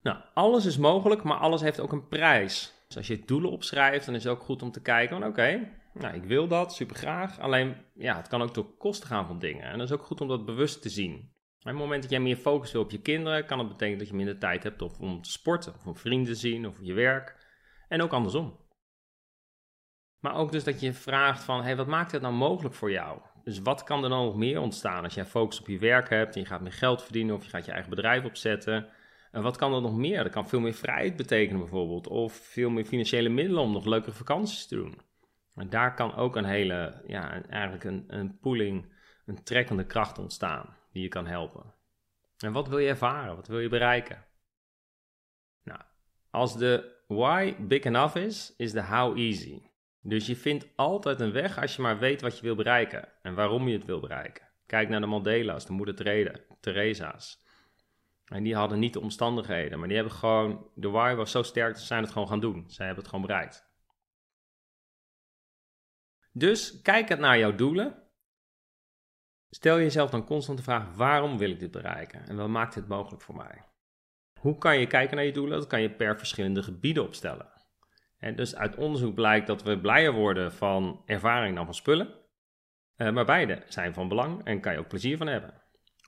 Nou, 0.00 0.18
alles 0.34 0.64
is 0.64 0.78
mogelijk, 0.78 1.22
maar 1.22 1.38
alles 1.38 1.60
heeft 1.60 1.80
ook 1.80 1.92
een 1.92 2.08
prijs. 2.08 2.74
Dus 2.86 2.96
als 2.96 3.06
je 3.06 3.24
doelen 3.24 3.50
opschrijft, 3.50 4.06
dan 4.06 4.14
is 4.14 4.24
het 4.24 4.32
ook 4.32 4.42
goed 4.42 4.62
om 4.62 4.70
te 4.70 4.82
kijken: 4.82 5.24
oké, 5.24 5.70
nou, 5.94 6.14
ik 6.14 6.24
wil 6.24 6.48
dat 6.48 6.74
super 6.74 6.96
graag. 6.96 7.40
Alleen, 7.40 7.76
ja, 7.94 8.16
het 8.16 8.28
kan 8.28 8.42
ook 8.42 8.54
door 8.54 8.76
kosten 8.76 9.08
gaan 9.08 9.26
van 9.26 9.38
dingen. 9.38 9.64
En 9.64 9.78
dat 9.78 9.86
is 9.86 9.94
ook 9.94 10.04
goed 10.04 10.20
om 10.20 10.28
dat 10.28 10.46
bewust 10.46 10.82
te 10.82 10.88
zien. 10.88 11.34
Op 11.62 11.68
het 11.68 11.76
moment 11.76 12.02
dat 12.02 12.10
jij 12.10 12.20
meer 12.20 12.36
focus 12.36 12.72
wil 12.72 12.82
op 12.82 12.90
je 12.90 13.00
kinderen, 13.00 13.46
kan 13.46 13.58
het 13.58 13.68
betekenen 13.68 13.98
dat 13.98 14.08
je 14.08 14.14
minder 14.14 14.38
tijd 14.38 14.62
hebt 14.62 14.98
om 14.98 15.22
te 15.22 15.30
sporten, 15.30 15.74
of 15.74 15.86
om 15.86 15.96
vrienden 15.96 16.32
te 16.32 16.38
zien, 16.38 16.66
of 16.66 16.76
je 16.80 16.92
werk. 16.92 17.36
En 17.88 18.02
ook 18.02 18.12
andersom. 18.12 18.56
Maar 20.18 20.34
ook 20.34 20.52
dus 20.52 20.64
dat 20.64 20.80
je 20.80 20.92
vraagt 20.92 21.44
van, 21.44 21.62
hey, 21.62 21.76
wat 21.76 21.86
maakt 21.86 22.12
het 22.12 22.22
nou 22.22 22.34
mogelijk 22.34 22.74
voor 22.74 22.90
jou? 22.90 23.20
Dus 23.44 23.58
wat 23.58 23.84
kan 23.84 24.04
er 24.04 24.10
dan 24.10 24.24
nog 24.24 24.36
meer 24.36 24.60
ontstaan 24.60 25.04
als 25.04 25.14
jij 25.14 25.24
focus 25.24 25.60
op 25.60 25.66
je 25.66 25.78
werk 25.78 26.08
hebt 26.08 26.34
en 26.34 26.40
je 26.40 26.46
gaat 26.46 26.60
meer 26.60 26.72
geld 26.72 27.02
verdienen 27.02 27.34
of 27.34 27.44
je 27.44 27.50
gaat 27.50 27.64
je 27.64 27.72
eigen 27.72 27.90
bedrijf 27.90 28.24
opzetten? 28.24 28.88
En 29.30 29.42
wat 29.42 29.56
kan 29.56 29.74
er 29.74 29.80
nog 29.80 29.96
meer? 29.96 30.22
Dat 30.22 30.32
kan 30.32 30.48
veel 30.48 30.60
meer 30.60 30.74
vrijheid 30.74 31.16
betekenen 31.16 31.60
bijvoorbeeld, 31.60 32.06
of 32.08 32.32
veel 32.32 32.70
meer 32.70 32.84
financiële 32.84 33.28
middelen 33.28 33.62
om 33.62 33.72
nog 33.72 33.84
leukere 33.84 34.16
vakanties 34.16 34.66
te 34.66 34.74
doen. 34.74 35.00
En 35.54 35.70
daar 35.70 35.94
kan 35.94 36.14
ook 36.14 36.36
een 36.36 36.44
hele, 36.44 37.02
ja, 37.06 37.42
eigenlijk 37.48 37.84
een, 37.84 38.04
een 38.06 38.38
pooling, 38.38 38.92
een 39.26 39.42
trekkende 39.42 39.86
kracht 39.86 40.18
ontstaan 40.18 40.80
die 40.92 41.02
je 41.02 41.08
kan 41.08 41.26
helpen. 41.26 41.74
En 42.38 42.52
wat 42.52 42.68
wil 42.68 42.78
je 42.78 42.88
ervaren? 42.88 43.36
Wat 43.36 43.46
wil 43.46 43.58
je 43.58 43.68
bereiken? 43.68 44.24
Nou, 45.62 45.80
als 46.30 46.56
de 46.56 47.00
why 47.06 47.54
big 47.58 47.84
enough 47.84 48.16
is, 48.16 48.54
is 48.56 48.72
de 48.72 48.82
how 48.84 49.18
easy. 49.18 49.62
Dus 50.00 50.26
je 50.26 50.36
vindt 50.36 50.66
altijd 50.76 51.20
een 51.20 51.32
weg 51.32 51.60
als 51.60 51.76
je 51.76 51.82
maar 51.82 51.98
weet 51.98 52.20
wat 52.20 52.36
je 52.36 52.42
wil 52.42 52.54
bereiken 52.54 53.08
en 53.22 53.34
waarom 53.34 53.68
je 53.68 53.76
het 53.76 53.86
wil 53.86 54.00
bereiken. 54.00 54.48
Kijk 54.66 54.88
naar 54.88 55.00
de 55.00 55.06
Mandela's, 55.06 55.66
de 55.66 55.72
moeder 55.72 55.94
Theresa's. 56.60 57.42
En 58.24 58.42
die 58.42 58.54
hadden 58.54 58.78
niet 58.78 58.92
de 58.92 59.00
omstandigheden, 59.00 59.78
maar 59.78 59.88
die 59.88 59.96
hebben 59.96 60.14
gewoon, 60.14 60.70
de 60.74 60.88
why 60.88 61.14
was 61.14 61.30
zo 61.30 61.42
sterk, 61.42 61.76
ze 61.76 61.86
zijn 61.86 62.02
het 62.02 62.12
gewoon 62.12 62.28
gaan 62.28 62.40
doen. 62.40 62.64
Zij 62.68 62.86
hebben 62.86 63.04
het 63.04 63.12
gewoon 63.12 63.26
bereikt. 63.26 63.70
Dus 66.32 66.80
kijk 66.82 67.08
het 67.08 67.18
naar 67.18 67.38
jouw 67.38 67.54
doelen. 67.54 68.01
Stel 69.54 69.78
jezelf 69.78 70.10
dan 70.10 70.24
constant 70.24 70.58
de 70.58 70.64
vraag: 70.64 70.94
waarom 70.94 71.38
wil 71.38 71.50
ik 71.50 71.60
dit 71.60 71.70
bereiken? 71.70 72.28
En 72.28 72.36
wat 72.36 72.48
maakt 72.48 72.74
dit 72.74 72.88
mogelijk 72.88 73.22
voor 73.22 73.36
mij? 73.36 73.64
Hoe 74.40 74.58
kan 74.58 74.78
je 74.78 74.86
kijken 74.86 75.16
naar 75.16 75.24
je 75.24 75.32
doelen? 75.32 75.58
Dat 75.58 75.68
kan 75.68 75.82
je 75.82 75.90
per 75.90 76.18
verschillende 76.18 76.62
gebieden 76.62 77.02
opstellen. 77.02 77.52
En 78.18 78.36
dus 78.36 78.56
uit 78.56 78.76
onderzoek 78.76 79.14
blijkt 79.14 79.46
dat 79.46 79.62
we 79.62 79.80
blijer 79.80 80.12
worden 80.12 80.52
van 80.52 81.02
ervaring 81.06 81.56
dan 81.56 81.64
van 81.64 81.74
spullen. 81.74 82.08
Uh, 82.96 83.12
maar 83.12 83.24
beide 83.24 83.62
zijn 83.68 83.94
van 83.94 84.08
belang 84.08 84.44
en 84.44 84.60
kan 84.60 84.72
je 84.72 84.78
ook 84.78 84.88
plezier 84.88 85.16
van 85.16 85.26
hebben. 85.26 85.62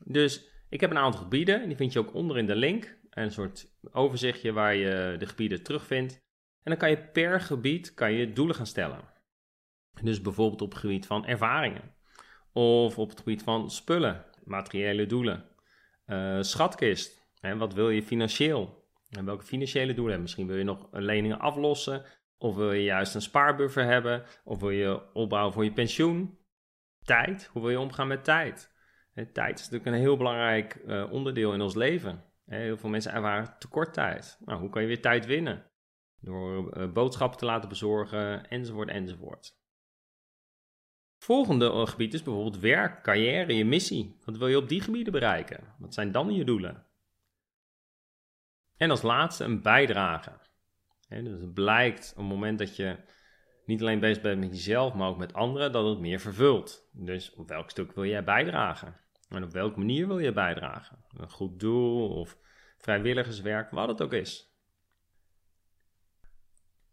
Dus 0.04 0.48
ik 0.68 0.80
heb 0.80 0.90
een 0.90 0.98
aantal 0.98 1.20
gebieden, 1.20 1.66
die 1.66 1.76
vind 1.76 1.92
je 1.92 1.98
ook 1.98 2.14
onder 2.14 2.38
in 2.38 2.46
de 2.46 2.56
link. 2.56 2.98
Een 3.10 3.30
soort 3.30 3.76
overzichtje 3.92 4.52
waar 4.52 4.74
je 4.74 5.16
de 5.18 5.26
gebieden 5.26 5.62
terugvindt. 5.62 6.12
En 6.62 6.70
dan 6.70 6.76
kan 6.76 6.90
je 6.90 7.08
per 7.08 7.40
gebied 7.40 7.94
kan 7.94 8.12
je 8.12 8.32
doelen 8.32 8.56
gaan 8.56 8.66
stellen. 8.66 9.12
Dus 10.02 10.20
bijvoorbeeld 10.20 10.62
op 10.62 10.70
het 10.70 10.80
gebied 10.80 11.06
van 11.06 11.26
ervaringen. 11.26 11.93
Of 12.54 12.98
op 12.98 13.08
het 13.08 13.18
gebied 13.18 13.42
van 13.42 13.70
spullen, 13.70 14.24
materiële 14.44 15.06
doelen. 15.06 15.44
Uh, 16.06 16.42
schatkist, 16.42 17.28
hè, 17.40 17.56
wat 17.56 17.74
wil 17.74 17.90
je 17.90 18.02
financieel? 18.02 18.88
En 19.10 19.24
welke 19.24 19.44
financiële 19.44 19.94
doelen? 19.94 20.20
Misschien 20.20 20.46
wil 20.46 20.56
je 20.56 20.64
nog 20.64 20.88
leningen 20.90 21.38
aflossen. 21.38 22.02
Of 22.38 22.54
wil 22.54 22.72
je 22.72 22.82
juist 22.82 23.14
een 23.14 23.22
spaarbuffer 23.22 23.84
hebben? 23.84 24.22
Of 24.44 24.60
wil 24.60 24.70
je 24.70 25.12
opbouwen 25.12 25.52
voor 25.52 25.64
je 25.64 25.72
pensioen? 25.72 26.38
Tijd, 27.04 27.44
hoe 27.52 27.62
wil 27.62 27.70
je 27.70 27.80
omgaan 27.80 28.08
met 28.08 28.24
tijd? 28.24 28.72
tijd 29.32 29.58
is 29.58 29.64
natuurlijk 29.64 29.96
een 29.96 30.02
heel 30.02 30.16
belangrijk 30.16 30.82
uh, 30.86 31.12
onderdeel 31.12 31.52
in 31.52 31.60
ons 31.60 31.74
leven. 31.74 32.24
Heel 32.46 32.76
veel 32.76 32.90
mensen 32.90 33.12
ervaren 33.12 33.54
tekort 33.58 33.92
tijd. 33.92 34.38
Nou, 34.44 34.60
hoe 34.60 34.70
kan 34.70 34.82
je 34.82 34.88
weer 34.88 35.00
tijd 35.00 35.26
winnen? 35.26 35.70
Door 36.20 36.76
uh, 36.76 36.92
boodschappen 36.92 37.38
te 37.38 37.44
laten 37.44 37.68
bezorgen, 37.68 38.48
enzovoort, 38.48 38.88
enzovoort. 38.88 39.62
Volgende 41.24 41.70
eh, 41.70 41.86
gebied 41.86 42.14
is 42.14 42.22
bijvoorbeeld 42.22 42.58
werk, 42.58 43.02
carrière, 43.02 43.54
je 43.54 43.64
missie. 43.64 44.16
Wat 44.24 44.36
wil 44.36 44.48
je 44.48 44.56
op 44.56 44.68
die 44.68 44.80
gebieden 44.80 45.12
bereiken? 45.12 45.74
Wat 45.78 45.94
zijn 45.94 46.12
dan 46.12 46.34
je 46.34 46.44
doelen? 46.44 46.86
En 48.76 48.90
als 48.90 49.02
laatste 49.02 49.44
een 49.44 49.62
bijdrage. 49.62 50.32
dus 51.08 51.40
het 51.40 51.54
blijkt 51.54 52.10
op 52.10 52.16
het 52.16 52.26
moment 52.26 52.58
dat 52.58 52.76
je 52.76 52.96
niet 53.64 53.80
alleen 53.80 54.00
bezig 54.00 54.22
bent 54.22 54.40
met 54.40 54.54
jezelf, 54.54 54.94
maar 54.94 55.08
ook 55.08 55.18
met 55.18 55.32
anderen, 55.32 55.72
dat 55.72 55.88
het 55.88 55.98
meer 55.98 56.20
vervult. 56.20 56.88
Dus 56.92 57.34
op 57.34 57.48
welk 57.48 57.70
stuk 57.70 57.92
wil 57.92 58.04
jij 58.04 58.24
bijdragen? 58.24 59.00
En 59.28 59.44
op 59.44 59.52
welke 59.52 59.78
manier 59.78 60.06
wil 60.06 60.18
je 60.18 60.32
bijdragen? 60.32 61.04
Een 61.16 61.30
goed 61.30 61.60
doel 61.60 62.08
of 62.08 62.38
vrijwilligerswerk, 62.78 63.70
wat 63.70 63.88
het 63.88 64.02
ook 64.02 64.12
is. 64.12 64.56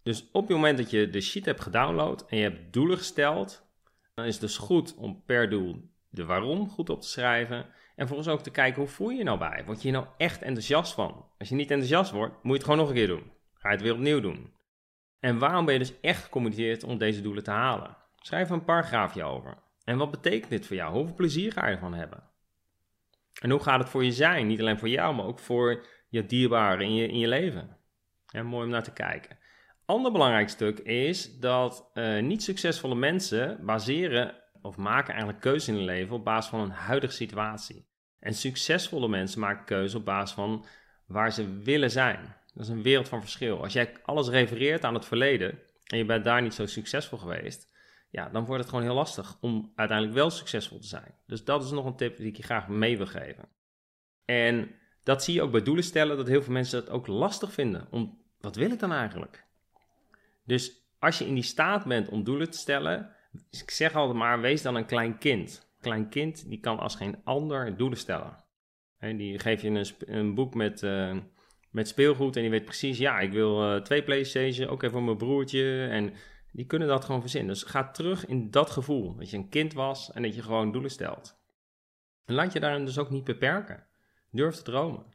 Dus 0.03 0.31
op 0.31 0.47
het 0.47 0.55
moment 0.55 0.77
dat 0.77 0.89
je 0.89 1.09
de 1.09 1.21
sheet 1.21 1.45
hebt 1.45 1.61
gedownload 1.61 2.25
en 2.27 2.37
je 2.37 2.43
hebt 2.43 2.73
doelen 2.73 2.97
gesteld, 2.97 3.69
dan 4.13 4.25
is 4.25 4.33
het 4.33 4.41
dus 4.41 4.57
goed 4.57 4.95
om 4.95 5.23
per 5.25 5.49
doel 5.49 5.89
de 6.11 6.25
waarom 6.25 6.69
goed 6.69 6.89
op 6.89 7.01
te 7.01 7.07
schrijven. 7.07 7.65
En 7.95 8.07
volgens 8.07 8.27
ook 8.27 8.41
te 8.41 8.51
kijken 8.51 8.81
hoe 8.81 8.91
voel 8.91 9.09
je 9.09 9.17
je 9.17 9.23
nou 9.23 9.37
bij? 9.37 9.63
Word 9.65 9.81
je 9.81 9.89
hier 9.89 9.97
nou 9.97 10.07
echt 10.17 10.41
enthousiast 10.41 10.93
van? 10.93 11.25
Als 11.37 11.49
je 11.49 11.55
niet 11.55 11.71
enthousiast 11.71 12.11
wordt, 12.11 12.33
moet 12.33 12.43
je 12.43 12.53
het 12.53 12.63
gewoon 12.63 12.77
nog 12.77 12.89
een 12.89 12.95
keer 12.95 13.07
doen. 13.07 13.31
Ga 13.53 13.69
je 13.69 13.75
het 13.75 13.83
weer 13.83 13.93
opnieuw 13.93 14.19
doen. 14.19 14.53
En 15.19 15.39
waarom 15.39 15.65
ben 15.65 15.73
je 15.73 15.79
dus 15.79 15.99
echt 16.01 16.23
gecommitteerd 16.23 16.83
om 16.83 16.97
deze 16.97 17.21
doelen 17.21 17.43
te 17.43 17.51
halen? 17.51 17.97
Schrijf 18.15 18.49
een 18.49 18.63
paragraafje 18.63 19.23
over. 19.23 19.57
En 19.83 19.97
wat 19.97 20.11
betekent 20.11 20.49
dit 20.49 20.67
voor 20.67 20.75
jou? 20.75 20.93
Hoeveel 20.93 21.15
plezier 21.15 21.51
ga 21.51 21.67
je 21.67 21.73
ervan 21.73 21.93
hebben? 21.93 22.23
En 23.41 23.49
hoe 23.49 23.59
gaat 23.59 23.79
het 23.79 23.89
voor 23.89 24.03
je 24.03 24.11
zijn? 24.11 24.47
Niet 24.47 24.59
alleen 24.59 24.79
voor 24.79 24.89
jou, 24.89 25.15
maar 25.15 25.25
ook 25.25 25.39
voor 25.39 25.85
je 26.09 26.25
dierbaren 26.25 26.85
in 26.85 26.95
je, 26.95 27.07
in 27.07 27.17
je 27.17 27.27
leven. 27.27 27.77
Mooi 28.43 28.65
om 28.65 28.69
naar 28.69 28.83
te 28.83 28.93
kijken. 28.93 29.37
Ander 29.85 30.11
belangrijk 30.11 30.49
stuk 30.49 30.79
is 30.79 31.39
dat 31.39 31.89
uh, 31.93 32.21
niet 32.21 32.43
succesvolle 32.43 32.95
mensen 32.95 33.65
baseren 33.65 34.35
of 34.61 34.77
maken 34.77 35.09
eigenlijk 35.09 35.41
keuzes 35.41 35.67
in 35.67 35.75
hun 35.75 35.83
leven 35.83 36.15
op 36.15 36.23
basis 36.23 36.49
van 36.49 36.59
een 36.59 36.71
huidige 36.71 37.13
situatie. 37.13 37.89
En 38.19 38.33
succesvolle 38.33 39.07
mensen 39.07 39.39
maken 39.39 39.65
keuzes 39.65 39.95
op 39.95 40.05
basis 40.05 40.35
van 40.35 40.65
waar 41.05 41.31
ze 41.31 41.57
willen 41.57 41.91
zijn. 41.91 42.35
Dat 42.53 42.63
is 42.63 42.69
een 42.69 42.81
wereld 42.81 43.07
van 43.07 43.21
verschil. 43.21 43.61
Als 43.61 43.73
jij 43.73 43.93
alles 44.03 44.27
refereert 44.27 44.83
aan 44.83 44.93
het 44.93 45.05
verleden 45.05 45.59
en 45.83 45.97
je 45.97 46.05
bent 46.05 46.23
daar 46.23 46.41
niet 46.41 46.53
zo 46.53 46.65
succesvol 46.65 47.17
geweest, 47.17 47.69
ja, 48.09 48.29
dan 48.29 48.45
wordt 48.45 48.61
het 48.61 48.69
gewoon 48.69 48.85
heel 48.85 48.95
lastig 48.95 49.37
om 49.41 49.71
uiteindelijk 49.75 50.17
wel 50.17 50.29
succesvol 50.29 50.79
te 50.79 50.87
zijn. 50.87 51.15
Dus 51.25 51.43
dat 51.43 51.63
is 51.63 51.71
nog 51.71 51.85
een 51.85 51.95
tip 51.95 52.17
die 52.17 52.27
ik 52.27 52.37
je 52.37 52.43
graag 52.43 52.67
mee 52.67 52.97
wil 52.97 53.07
geven. 53.07 53.49
En 54.25 54.75
dat 55.03 55.23
zie 55.23 55.33
je 55.33 55.41
ook 55.41 55.51
bij 55.51 55.63
doelen 55.63 55.83
stellen, 55.83 56.17
dat 56.17 56.27
heel 56.27 56.41
veel 56.41 56.53
mensen 56.53 56.79
het 56.79 56.89
ook 56.89 57.07
lastig 57.07 57.53
vinden. 57.53 57.87
Om, 57.91 58.21
wat 58.39 58.55
wil 58.55 58.71
ik 58.71 58.79
dan 58.79 58.91
eigenlijk? 58.91 59.45
Dus 60.43 60.89
als 60.99 61.17
je 61.17 61.25
in 61.25 61.33
die 61.33 61.43
staat 61.43 61.85
bent 61.85 62.09
om 62.09 62.23
doelen 62.23 62.49
te 62.49 62.57
stellen, 62.57 63.15
ik 63.49 63.71
zeg 63.71 63.95
altijd 63.95 64.17
maar, 64.17 64.41
wees 64.41 64.61
dan 64.61 64.75
een 64.75 64.85
klein 64.85 65.17
kind. 65.17 65.69
Een 65.75 65.81
klein 65.81 66.09
kind 66.09 66.49
die 66.49 66.59
kan 66.59 66.79
als 66.79 66.95
geen 66.95 67.21
ander 67.23 67.77
doelen 67.77 67.97
stellen. 67.97 68.43
En 68.97 69.17
die 69.17 69.39
geef 69.39 69.61
je 69.61 69.69
een, 69.69 70.15
een 70.15 70.33
boek 70.33 70.53
met, 70.53 70.81
uh, 70.81 71.17
met 71.71 71.87
speelgoed 71.87 72.35
en 72.35 72.41
die 72.41 72.51
weet 72.51 72.65
precies, 72.65 72.97
ja, 72.97 73.19
ik 73.19 73.31
wil 73.31 73.75
uh, 73.75 73.81
twee 73.81 74.03
Playstation, 74.03 74.67
ook 74.67 74.81
even 74.81 74.95
voor 74.95 75.03
mijn 75.03 75.17
broertje. 75.17 75.87
En 75.87 76.13
die 76.51 76.65
kunnen 76.65 76.87
dat 76.87 77.05
gewoon 77.05 77.21
verzinnen. 77.21 77.53
Dus 77.53 77.63
ga 77.63 77.91
terug 77.91 78.25
in 78.25 78.51
dat 78.51 78.69
gevoel, 78.69 79.15
dat 79.15 79.29
je 79.29 79.37
een 79.37 79.49
kind 79.49 79.73
was 79.73 80.11
en 80.11 80.21
dat 80.21 80.35
je 80.35 80.41
gewoon 80.41 80.71
doelen 80.71 80.91
stelt. 80.91 81.39
En 82.25 82.33
laat 82.33 82.53
je 82.53 82.59
daarin 82.59 82.85
dus 82.85 82.97
ook 82.97 83.09
niet 83.09 83.23
beperken. 83.23 83.87
Durf 84.31 84.55
te 84.55 84.63
dromen. 84.63 85.05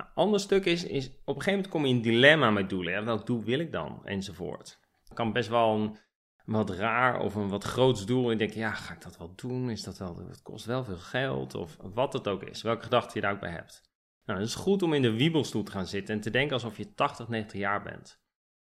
Een 0.00 0.14
ander 0.14 0.40
stuk 0.40 0.64
is, 0.64 0.84
is, 0.84 1.06
op 1.06 1.36
een 1.36 1.42
gegeven 1.42 1.52
moment 1.52 1.68
kom 1.68 1.82
je 1.82 1.88
in 1.88 1.96
een 1.96 2.02
dilemma 2.02 2.50
met 2.50 2.68
doelen. 2.68 3.04
Welk 3.04 3.26
doel 3.26 3.42
wil 3.42 3.58
ik 3.58 3.72
dan? 3.72 4.00
Enzovoort. 4.04 4.80
Het 5.04 5.14
kan 5.14 5.32
best 5.32 5.48
wel 5.48 5.74
een, 5.74 5.96
wat 6.44 6.70
raar 6.70 7.20
of 7.20 7.34
een 7.34 7.48
wat 7.48 7.64
groots 7.64 8.06
doel. 8.06 8.24
En 8.24 8.30
je 8.30 8.36
denkt, 8.36 8.54
ja, 8.54 8.70
ga 8.70 8.94
ik 8.94 9.02
dat 9.02 9.18
wel 9.18 9.32
doen? 9.34 9.70
Is 9.70 9.82
dat 9.82 9.98
wel, 9.98 10.16
het 10.16 10.42
kost 10.42 10.64
wel 10.64 10.84
veel 10.84 10.98
geld 10.98 11.54
of 11.54 11.76
wat 11.80 12.12
het 12.12 12.28
ook 12.28 12.42
is. 12.42 12.62
Welke 12.62 12.82
gedachte 12.82 13.10
je 13.14 13.20
daar 13.20 13.32
ook 13.32 13.40
bij 13.40 13.50
hebt. 13.50 13.90
Nou, 14.24 14.38
het 14.38 14.48
is 14.48 14.54
goed 14.54 14.82
om 14.82 14.92
in 14.92 15.02
de 15.02 15.12
wiebelstoel 15.12 15.62
te 15.62 15.70
gaan 15.70 15.86
zitten 15.86 16.14
en 16.14 16.20
te 16.20 16.30
denken 16.30 16.52
alsof 16.52 16.76
je 16.76 16.94
80, 16.94 17.28
90 17.28 17.58
jaar 17.58 17.82
bent. 17.82 18.20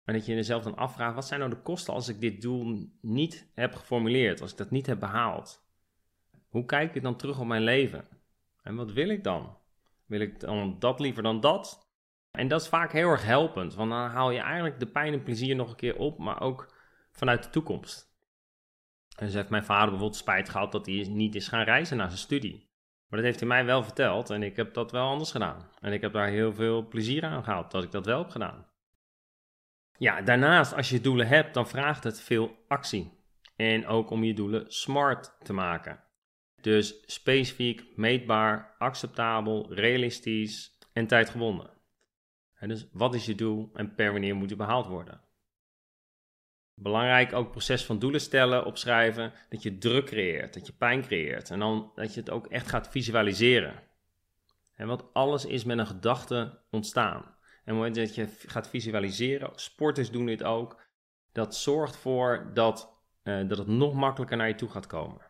En 0.04 0.14
dat 0.14 0.26
je 0.26 0.34
jezelf 0.34 0.62
dan 0.62 0.76
afvraagt, 0.76 1.14
wat 1.14 1.26
zijn 1.26 1.40
nou 1.40 1.52
de 1.52 1.62
kosten 1.62 1.94
als 1.94 2.08
ik 2.08 2.20
dit 2.20 2.40
doel 2.40 2.90
niet 3.00 3.50
heb 3.54 3.74
geformuleerd, 3.74 4.40
als 4.40 4.50
ik 4.50 4.56
dat 4.56 4.70
niet 4.70 4.86
heb 4.86 5.00
behaald? 5.00 5.64
Hoe 6.48 6.64
kijk 6.64 6.94
ik 6.94 7.02
dan 7.02 7.16
terug 7.16 7.40
op 7.40 7.46
mijn 7.46 7.62
leven? 7.62 8.08
En 8.62 8.74
wat 8.74 8.92
wil 8.92 9.08
ik 9.08 9.24
dan? 9.24 9.56
Wil 10.06 10.20
ik 10.20 10.40
dan 10.40 10.78
dat 10.78 11.00
liever 11.00 11.22
dan 11.22 11.40
dat? 11.40 11.88
En 12.30 12.48
dat 12.48 12.60
is 12.60 12.68
vaak 12.68 12.92
heel 12.92 13.08
erg 13.08 13.24
helpend, 13.24 13.74
want 13.74 13.90
dan 13.90 14.10
haal 14.10 14.30
je 14.30 14.40
eigenlijk 14.40 14.78
de 14.80 14.86
pijn 14.86 15.12
en 15.12 15.22
plezier 15.22 15.56
nog 15.56 15.70
een 15.70 15.76
keer 15.76 15.96
op, 15.96 16.18
maar 16.18 16.40
ook 16.40 16.74
vanuit 17.10 17.42
de 17.42 17.50
toekomst. 17.50 18.14
Ze 19.08 19.24
heeft 19.24 19.48
mijn 19.48 19.64
vader 19.64 19.88
bijvoorbeeld 19.88 20.20
spijt 20.20 20.48
gehad 20.48 20.72
dat 20.72 20.86
hij 20.86 21.06
niet 21.08 21.34
is 21.34 21.48
gaan 21.48 21.64
reizen 21.64 21.96
naar 21.96 22.08
zijn 22.08 22.18
studie. 22.18 22.70
Maar 23.08 23.18
dat 23.18 23.28
heeft 23.28 23.40
hij 23.40 23.48
mij 23.48 23.64
wel 23.64 23.82
verteld 23.82 24.30
en 24.30 24.42
ik 24.42 24.56
heb 24.56 24.74
dat 24.74 24.92
wel 24.92 25.08
anders 25.08 25.30
gedaan. 25.30 25.70
En 25.80 25.92
ik 25.92 26.00
heb 26.00 26.12
daar 26.12 26.28
heel 26.28 26.54
veel 26.54 26.88
plezier 26.88 27.24
aan 27.24 27.44
gehad 27.44 27.70
dat 27.70 27.82
ik 27.82 27.90
dat 27.90 28.06
wel 28.06 28.18
heb 28.18 28.30
gedaan. 28.30 28.66
Ja, 29.98 30.22
daarnaast, 30.22 30.74
als 30.74 30.88
je 30.88 31.00
doelen 31.00 31.28
hebt, 31.28 31.54
dan 31.54 31.68
vraagt 31.68 32.04
het 32.04 32.20
veel 32.20 32.64
actie. 32.68 33.12
En 33.56 33.86
ook 33.86 34.10
om 34.10 34.24
je 34.24 34.34
doelen 34.34 34.64
smart 34.72 35.36
te 35.42 35.52
maken. 35.52 36.04
Dus 36.66 37.02
specifiek, 37.04 37.96
meetbaar, 37.96 38.74
acceptabel, 38.78 39.74
realistisch 39.74 40.78
en 40.92 41.06
tijdgebonden. 41.06 41.70
En 42.54 42.68
dus 42.68 42.86
wat 42.92 43.14
is 43.14 43.26
je 43.26 43.34
doel 43.34 43.70
en 43.74 43.94
per 43.94 44.12
wanneer 44.12 44.34
moet 44.34 44.48
het 44.48 44.58
behaald 44.58 44.86
worden? 44.86 45.20
Belangrijk 46.74 47.32
ook 47.32 47.50
proces 47.50 47.84
van 47.84 47.98
doelen 47.98 48.20
stellen, 48.20 48.64
opschrijven, 48.64 49.32
dat 49.48 49.62
je 49.62 49.78
druk 49.78 50.04
creëert, 50.06 50.54
dat 50.54 50.66
je 50.66 50.72
pijn 50.72 51.02
creëert 51.02 51.50
en 51.50 51.58
dan 51.58 51.92
dat 51.94 52.14
je 52.14 52.20
het 52.20 52.30
ook 52.30 52.46
echt 52.46 52.68
gaat 52.68 52.88
visualiseren. 52.88 53.82
En 54.74 54.86
want 54.86 55.12
alles 55.12 55.44
is 55.44 55.64
met 55.64 55.78
een 55.78 55.86
gedachte 55.86 56.58
ontstaan. 56.70 57.22
En 57.22 57.22
op 57.22 57.64
het 57.64 57.74
moment 57.74 57.94
dat 57.94 58.14
je 58.14 58.26
gaat 58.46 58.68
visualiseren, 58.68 59.50
sporters 59.54 60.10
doen 60.10 60.26
dit 60.26 60.42
ook, 60.42 60.82
dat 61.32 61.56
zorgt 61.56 61.96
voor 61.96 62.50
dat, 62.54 63.00
uh, 63.22 63.48
dat 63.48 63.58
het 63.58 63.66
nog 63.66 63.94
makkelijker 63.94 64.36
naar 64.36 64.48
je 64.48 64.54
toe 64.54 64.70
gaat 64.70 64.86
komen. 64.86 65.25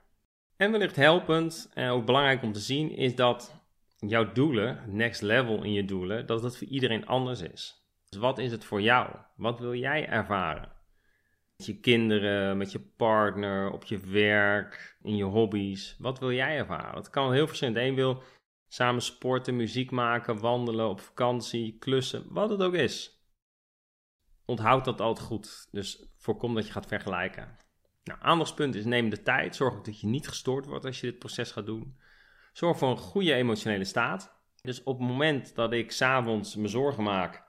En 0.56 0.70
wellicht 0.70 0.96
helpend 0.96 1.70
en 1.75 1.90
ook 1.90 2.06
belangrijk 2.06 2.42
om 2.42 2.52
te 2.52 2.60
zien 2.60 2.90
is 2.90 3.14
dat 3.14 3.64
jouw 3.96 4.32
doelen, 4.32 4.82
next 4.86 5.22
level 5.22 5.62
in 5.62 5.72
je 5.72 5.84
doelen, 5.84 6.26
dat 6.26 6.42
het 6.42 6.56
voor 6.56 6.66
iedereen 6.66 7.06
anders 7.06 7.40
is. 7.40 7.86
Dus 8.08 8.20
wat 8.20 8.38
is 8.38 8.50
het 8.50 8.64
voor 8.64 8.80
jou? 8.80 9.16
Wat 9.36 9.60
wil 9.60 9.75
jij 9.75 10.08
ervaren? 10.08 10.72
Met 11.56 11.66
je 11.66 11.80
kinderen, 11.80 12.56
met 12.56 12.72
je 12.72 12.80
partner, 12.80 13.70
op 13.70 13.84
je 13.84 13.98
werk, 13.98 14.96
in 15.02 15.16
je 15.16 15.25
hobby's. 15.25 15.96
Wat 15.98 16.18
wil 16.18 16.32
jij 16.32 16.56
ervaren? 16.56 16.96
Het 16.96 17.10
kan 17.10 17.32
heel 17.32 17.46
verschillend. 17.46 17.78
Een 17.78 17.94
wil 17.94 18.22
samen 18.68 19.02
sporten, 19.02 19.56
muziek 19.56 19.90
maken, 19.90 20.40
wandelen, 20.40 20.88
op 20.88 21.00
vakantie, 21.00 21.78
klussen, 21.78 22.25
wat 22.28 22.50
het 22.50 22.62
ook 22.62 22.75
is. 22.75 23.25
Onthoud 24.44 24.84
dat 24.84 25.00
altijd 25.00 25.26
goed. 25.26 25.68
Dus 25.70 26.06
voorkom 26.16 26.54
dat 26.54 26.66
je 26.66 26.72
gaat 26.72 26.86
vergelijken. 26.86 27.56
Nou, 28.06 28.18
aandachtspunt 28.22 28.75
is 28.75 28.84
neem 28.84 29.08
de 29.08 29.22
tijd. 29.22 29.56
Zorg 29.56 29.80
dat 29.80 30.00
je 30.00 30.06
niet 30.06 30.28
gestoord 30.28 30.66
wordt 30.66 30.84
als 30.84 31.00
je 31.00 31.10
dit 31.10 31.18
proces 31.18 31.52
gaat 31.52 31.66
doen. 31.66 31.98
Zorg 32.52 32.78
voor 32.78 32.90
een 32.90 32.96
goede 32.96 33.34
emotionele 33.34 33.84
staat. 33.84 34.34
Dus 34.62 34.82
op 34.82 34.98
het 34.98 35.08
moment 35.08 35.54
dat 35.54 35.72
ik 35.72 35.92
s'avonds 35.92 36.56
me 36.56 36.68
zorgen 36.68 37.02
maak, 37.02 37.44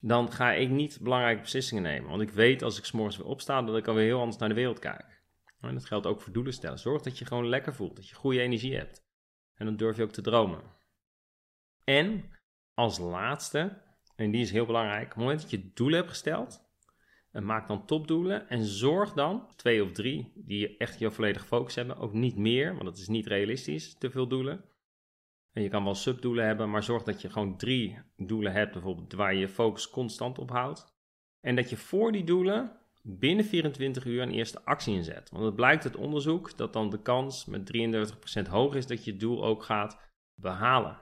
dan 0.00 0.32
ga 0.32 0.52
ik 0.52 0.70
niet 0.70 0.98
belangrijke 1.02 1.40
beslissingen 1.40 1.82
nemen. 1.82 2.10
Want 2.10 2.22
ik 2.22 2.30
weet 2.30 2.62
als 2.62 2.78
ik 2.78 2.84
s'morgens 2.84 3.16
weer 3.16 3.26
opsta, 3.26 3.62
dat 3.62 3.76
ik 3.76 3.86
alweer 3.86 4.04
heel 4.04 4.18
anders 4.18 4.36
naar 4.36 4.48
de 4.48 4.54
wereld 4.54 4.78
kijk. 4.78 5.22
En 5.60 5.74
dat 5.74 5.84
geldt 5.84 6.06
ook 6.06 6.20
voor 6.20 6.32
doelen 6.32 6.52
stellen. 6.52 6.78
Zorg 6.78 7.02
dat 7.02 7.18
je 7.18 7.24
gewoon 7.24 7.48
lekker 7.48 7.74
voelt, 7.74 7.96
dat 7.96 8.08
je 8.08 8.14
goede 8.14 8.40
energie 8.40 8.76
hebt. 8.76 9.04
En 9.54 9.66
dan 9.66 9.76
durf 9.76 9.96
je 9.96 10.02
ook 10.02 10.12
te 10.12 10.22
dromen. 10.22 10.62
En 11.84 12.30
als 12.74 12.98
laatste, 12.98 13.82
en 14.16 14.30
die 14.30 14.42
is 14.42 14.50
heel 14.50 14.66
belangrijk, 14.66 15.04
op 15.04 15.08
het 15.08 15.18
moment 15.18 15.40
dat 15.40 15.50
je 15.50 15.72
doelen 15.74 15.98
hebt 15.98 16.10
gesteld, 16.10 16.65
en 17.36 17.44
maak 17.44 17.68
dan 17.68 17.86
topdoelen 17.86 18.48
en 18.48 18.64
zorg 18.64 19.12
dan, 19.12 19.48
twee 19.56 19.82
of 19.82 19.92
drie, 19.92 20.32
die 20.34 20.76
echt 20.76 20.98
je 20.98 21.10
volledige 21.10 21.44
focus 21.44 21.74
hebben, 21.74 21.96
ook 21.96 22.12
niet 22.12 22.36
meer, 22.36 22.72
want 22.72 22.84
dat 22.84 22.98
is 22.98 23.08
niet 23.08 23.26
realistisch, 23.26 23.94
te 23.98 24.10
veel 24.10 24.28
doelen. 24.28 24.64
En 25.52 25.62
je 25.62 25.68
kan 25.68 25.84
wel 25.84 25.94
subdoelen 25.94 26.46
hebben, 26.46 26.70
maar 26.70 26.82
zorg 26.82 27.02
dat 27.02 27.20
je 27.20 27.30
gewoon 27.30 27.56
drie 27.56 27.98
doelen 28.16 28.52
hebt, 28.52 28.72
bijvoorbeeld 28.72 29.12
waar 29.12 29.34
je 29.34 29.40
je 29.40 29.48
focus 29.48 29.90
constant 29.90 30.38
op 30.38 30.50
houdt. 30.50 30.94
En 31.40 31.56
dat 31.56 31.70
je 31.70 31.76
voor 31.76 32.12
die 32.12 32.24
doelen 32.24 32.78
binnen 33.02 33.44
24 33.44 34.04
uur 34.04 34.22
een 34.22 34.32
eerste 34.32 34.64
actie 34.64 34.94
inzet. 34.94 35.30
Want 35.30 35.44
het 35.44 35.54
blijkt 35.54 35.84
uit 35.84 35.96
onderzoek 35.96 36.56
dat 36.56 36.72
dan 36.72 36.90
de 36.90 37.02
kans 37.02 37.44
met 37.44 37.72
33% 38.46 38.48
hoger 38.48 38.76
is 38.76 38.86
dat 38.86 39.04
je 39.04 39.10
het 39.10 39.20
doel 39.20 39.44
ook 39.44 39.62
gaat 39.62 39.98
behalen. 40.34 41.00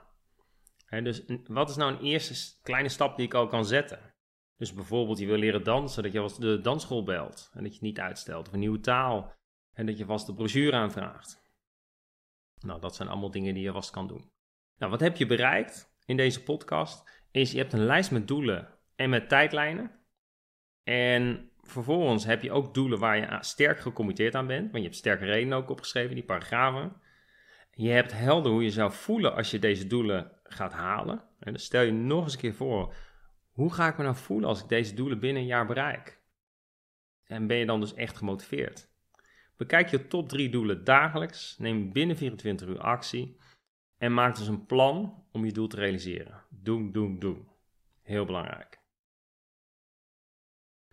dus 0.89 1.25
wat 1.47 1.69
is 1.69 1.75
nou 1.75 1.93
een 1.93 2.01
eerste 2.01 2.61
kleine 2.61 2.89
stap 2.89 3.17
die 3.17 3.25
ik 3.25 3.33
al 3.33 3.47
kan 3.47 3.65
zetten? 3.65 4.14
Dus 4.57 4.73
bijvoorbeeld 4.73 5.17
je 5.17 5.25
wil 5.25 5.37
leren 5.37 5.63
dansen, 5.63 6.03
dat 6.03 6.11
je 6.11 6.19
vast 6.19 6.41
de 6.41 6.61
dansschool 6.61 7.03
belt 7.03 7.49
en 7.53 7.59
dat 7.63 7.67
je 7.67 7.77
het 7.77 7.87
niet 7.87 7.99
uitstelt. 7.99 8.47
Of 8.47 8.53
een 8.53 8.59
nieuwe 8.59 8.79
taal 8.79 9.33
en 9.73 9.85
dat 9.85 9.97
je 9.97 10.05
vast 10.05 10.25
de 10.25 10.33
brochure 10.33 10.75
aanvraagt. 10.75 11.43
Nou, 12.59 12.81
dat 12.81 12.95
zijn 12.95 13.09
allemaal 13.09 13.31
dingen 13.31 13.53
die 13.53 13.63
je 13.63 13.71
vast 13.71 13.89
kan 13.89 14.07
doen. 14.07 14.31
Nou, 14.77 14.91
wat 14.91 14.99
heb 14.99 15.17
je 15.17 15.25
bereikt 15.25 15.95
in 16.05 16.17
deze 16.17 16.43
podcast? 16.43 17.23
Is 17.31 17.51
je 17.51 17.57
hebt 17.57 17.73
een 17.73 17.85
lijst 17.85 18.11
met 18.11 18.27
doelen 18.27 18.79
en 18.95 19.09
met 19.09 19.29
tijdlijnen. 19.29 19.91
En 20.83 21.51
vervolgens 21.61 22.25
heb 22.25 22.43
je 22.43 22.51
ook 22.51 22.73
doelen 22.73 22.99
waar 22.99 23.17
je 23.17 23.37
sterk 23.39 23.79
gecommitteerd 23.79 24.35
aan 24.35 24.47
bent. 24.47 24.63
Want 24.63 24.75
je 24.75 24.89
hebt 24.89 24.95
sterke 24.95 25.25
redenen 25.25 25.57
ook 25.57 25.69
opgeschreven, 25.69 26.15
die 26.15 26.23
paragrafen. 26.23 27.01
Je 27.71 27.89
hebt 27.89 28.11
helder 28.11 28.51
hoe 28.51 28.63
je 28.63 28.71
zou 28.71 28.91
voelen 28.91 29.35
als 29.35 29.51
je 29.51 29.59
deze 29.59 29.87
doelen 29.87 30.31
gaat 30.43 30.73
halen. 30.73 31.23
En 31.39 31.51
dan 31.51 31.61
stel 31.61 31.81
je 31.81 31.91
nog 31.91 32.23
eens 32.23 32.33
een 32.33 32.39
keer 32.39 32.53
voor 32.53 32.93
hoe 33.55 33.73
ga 33.73 33.87
ik 33.87 33.97
me 33.97 34.03
nou 34.03 34.15
voelen 34.15 34.49
als 34.49 34.61
ik 34.61 34.67
deze 34.67 34.93
doelen 34.93 35.19
binnen 35.19 35.41
een 35.41 35.47
jaar 35.47 35.65
bereik? 35.65 36.21
En 37.23 37.47
ben 37.47 37.57
je 37.57 37.65
dan 37.65 37.79
dus 37.79 37.93
echt 37.93 38.17
gemotiveerd? 38.17 38.89
Bekijk 39.57 39.89
je 39.89 40.07
top 40.07 40.29
3 40.29 40.49
doelen 40.49 40.83
dagelijks, 40.83 41.57
neem 41.57 41.91
binnen 41.91 42.17
24 42.17 42.67
uur 42.67 42.79
actie 42.79 43.37
en 43.97 44.13
maak 44.13 44.37
dus 44.37 44.47
een 44.47 44.65
plan 44.65 45.23
om 45.31 45.45
je 45.45 45.51
doel 45.51 45.67
te 45.67 45.75
realiseren. 45.75 46.43
Doen, 46.49 46.91
doen, 46.91 47.19
doen. 47.19 47.47
Heel 48.01 48.25
belangrijk. 48.25 48.79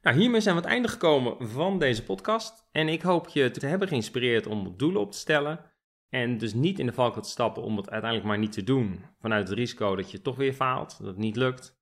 Nou, 0.03 0.17
hiermee 0.17 0.41
zijn 0.41 0.55
we 0.55 0.61
aan 0.61 0.67
het 0.67 0.77
einde 0.77 0.89
gekomen 0.89 1.49
van 1.49 1.79
deze 1.79 2.03
podcast. 2.05 2.69
En 2.73 2.89
ik 2.89 3.03
hoop 3.03 3.29
je 3.29 3.51
te 3.51 3.67
hebben 3.67 3.89
geïnspireerd 3.89 4.47
om 4.47 4.77
doelen 4.77 5.01
op 5.01 5.13
te 5.13 5.19
stellen. 5.19 5.73
En 6.09 6.39
dus 6.39 6.55
niet 6.55 6.79
in 6.79 6.87
de 6.87 6.93
valkuil 6.93 7.23
te 7.23 7.31
stappen 7.31 7.63
om 7.63 7.77
het 7.77 7.91
uiteindelijk 7.91 8.31
maar 8.31 8.39
niet 8.39 8.53
te 8.53 8.65
doen. 8.65 9.05
Vanuit 9.21 9.49
het 9.49 9.59
risico 9.59 9.97
dat 9.97 10.11
je 10.11 10.23
toch 10.23 10.37
weer 10.37 10.53
faalt, 10.53 10.99
dat 10.99 11.07
het 11.07 11.17
niet 11.17 11.37
lukt. 11.37 11.82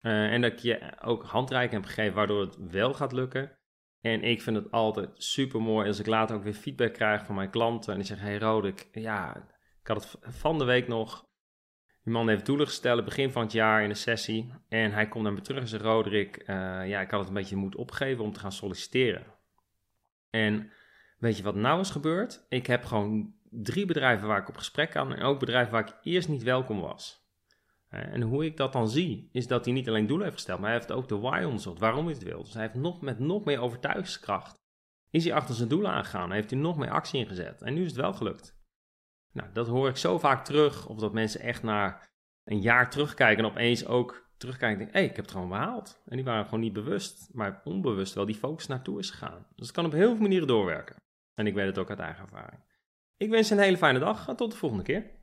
Eh, 0.00 0.32
en 0.32 0.40
dat 0.40 0.52
ik 0.52 0.58
je 0.58 0.92
ook 1.00 1.24
handreiking 1.24 1.82
heb 1.82 1.90
gegeven 1.90 2.14
waardoor 2.14 2.40
het 2.40 2.56
wel 2.70 2.94
gaat 2.94 3.12
lukken. 3.12 3.58
En 4.00 4.22
ik 4.22 4.42
vind 4.42 4.56
het 4.56 4.70
altijd 4.70 5.10
super 5.14 5.62
mooi 5.62 5.86
als 5.86 5.98
ik 5.98 6.06
later 6.06 6.36
ook 6.36 6.42
weer 6.42 6.54
feedback 6.54 6.92
krijg 6.92 7.24
van 7.24 7.34
mijn 7.34 7.50
klanten. 7.50 7.92
En 7.92 7.98
die 7.98 8.06
zeggen: 8.06 8.26
Hey 8.26 8.38
Rodek, 8.38 8.88
ja, 8.92 9.36
ik 9.80 9.86
had 9.86 10.02
het 10.02 10.36
van 10.36 10.58
de 10.58 10.64
week 10.64 10.88
nog. 10.88 11.28
Die 12.02 12.12
man 12.12 12.28
heeft 12.28 12.46
doelen 12.46 12.66
gesteld 12.66 13.04
begin 13.04 13.30
van 13.30 13.42
het 13.42 13.52
jaar 13.52 13.82
in 13.82 13.90
een 13.90 13.96
sessie. 13.96 14.54
En 14.68 14.92
hij 14.92 15.08
komt 15.08 15.24
naar 15.24 15.32
me 15.32 15.40
terug 15.40 15.60
en 15.60 15.68
zegt: 15.68 15.82
Roderick, 15.82 16.36
uh, 16.36 16.46
ja, 16.88 17.00
ik 17.00 17.10
had 17.10 17.20
het 17.20 17.28
een 17.28 17.34
beetje 17.34 17.56
moeten 17.56 17.80
opgeven 17.80 18.24
om 18.24 18.32
te 18.32 18.40
gaan 18.40 18.52
solliciteren. 18.52 19.26
En 20.30 20.72
weet 21.18 21.36
je 21.36 21.42
wat 21.42 21.54
nou 21.54 21.80
is 21.80 21.90
gebeurd? 21.90 22.46
Ik 22.48 22.66
heb 22.66 22.84
gewoon 22.84 23.34
drie 23.50 23.86
bedrijven 23.86 24.28
waar 24.28 24.40
ik 24.40 24.48
op 24.48 24.56
gesprek 24.56 24.90
kan. 24.90 25.14
En 25.14 25.22
ook 25.22 25.38
bedrijven 25.38 25.72
waar 25.72 25.88
ik 25.88 25.96
eerst 26.02 26.28
niet 26.28 26.42
welkom 26.42 26.80
was. 26.80 27.29
En 27.90 28.22
hoe 28.22 28.44
ik 28.44 28.56
dat 28.56 28.72
dan 28.72 28.88
zie, 28.88 29.28
is 29.32 29.46
dat 29.46 29.64
hij 29.64 29.74
niet 29.74 29.88
alleen 29.88 30.06
doelen 30.06 30.24
heeft 30.24 30.36
gesteld, 30.36 30.60
maar 30.60 30.70
hij 30.70 30.78
heeft 30.78 30.92
ook 30.92 31.08
de 31.08 31.18
why 31.18 31.42
onderzocht, 31.44 31.78
waarom 31.78 32.04
hij 32.04 32.14
het 32.14 32.22
wil. 32.22 32.42
Dus 32.42 32.52
hij 32.54 32.62
heeft 32.62 32.74
nog, 32.74 33.00
met 33.00 33.18
nog 33.18 33.44
meer 33.44 33.60
overtuigingskracht, 33.60 34.62
is 35.10 35.24
hij 35.24 35.34
achter 35.34 35.54
zijn 35.54 35.68
doelen 35.68 35.90
aangegaan, 35.90 36.32
heeft 36.32 36.50
hij 36.50 36.58
nog 36.58 36.76
meer 36.76 36.90
actie 36.90 37.20
ingezet. 37.20 37.62
En 37.62 37.74
nu 37.74 37.80
is 37.80 37.90
het 37.90 38.00
wel 38.00 38.12
gelukt. 38.12 38.58
Nou, 39.32 39.48
dat 39.52 39.66
hoor 39.66 39.88
ik 39.88 39.96
zo 39.96 40.18
vaak 40.18 40.44
terug, 40.44 40.86
of 40.86 40.98
dat 40.98 41.12
mensen 41.12 41.40
echt 41.40 41.62
naar 41.62 42.12
een 42.44 42.60
jaar 42.60 42.90
terugkijken 42.90 43.44
en 43.44 43.50
opeens 43.50 43.86
ook 43.86 44.30
terugkijken 44.36 44.78
en 44.78 44.84
denken, 44.84 44.94
hé, 44.94 45.00
hey, 45.00 45.10
ik 45.10 45.16
heb 45.16 45.24
het 45.24 45.34
gewoon 45.34 45.48
behaald. 45.48 46.02
En 46.06 46.16
die 46.16 46.24
waren 46.24 46.44
gewoon 46.44 46.60
niet 46.60 46.72
bewust, 46.72 47.28
maar 47.32 47.60
onbewust 47.64 48.14
wel 48.14 48.26
die 48.26 48.34
focus 48.34 48.66
naartoe 48.66 48.98
is 48.98 49.10
gegaan. 49.10 49.46
Dus 49.56 49.66
het 49.66 49.76
kan 49.76 49.84
op 49.84 49.92
heel 49.92 50.10
veel 50.10 50.22
manieren 50.22 50.46
doorwerken. 50.46 50.96
En 51.34 51.46
ik 51.46 51.54
weet 51.54 51.66
het 51.66 51.78
ook 51.78 51.90
uit 51.90 51.98
eigen 51.98 52.22
ervaring. 52.22 52.62
Ik 53.16 53.30
wens 53.30 53.48
je 53.48 53.54
een 53.54 53.60
hele 53.60 53.76
fijne 53.76 53.98
dag 53.98 54.28
en 54.28 54.36
tot 54.36 54.50
de 54.50 54.56
volgende 54.56 54.84
keer. 54.84 55.19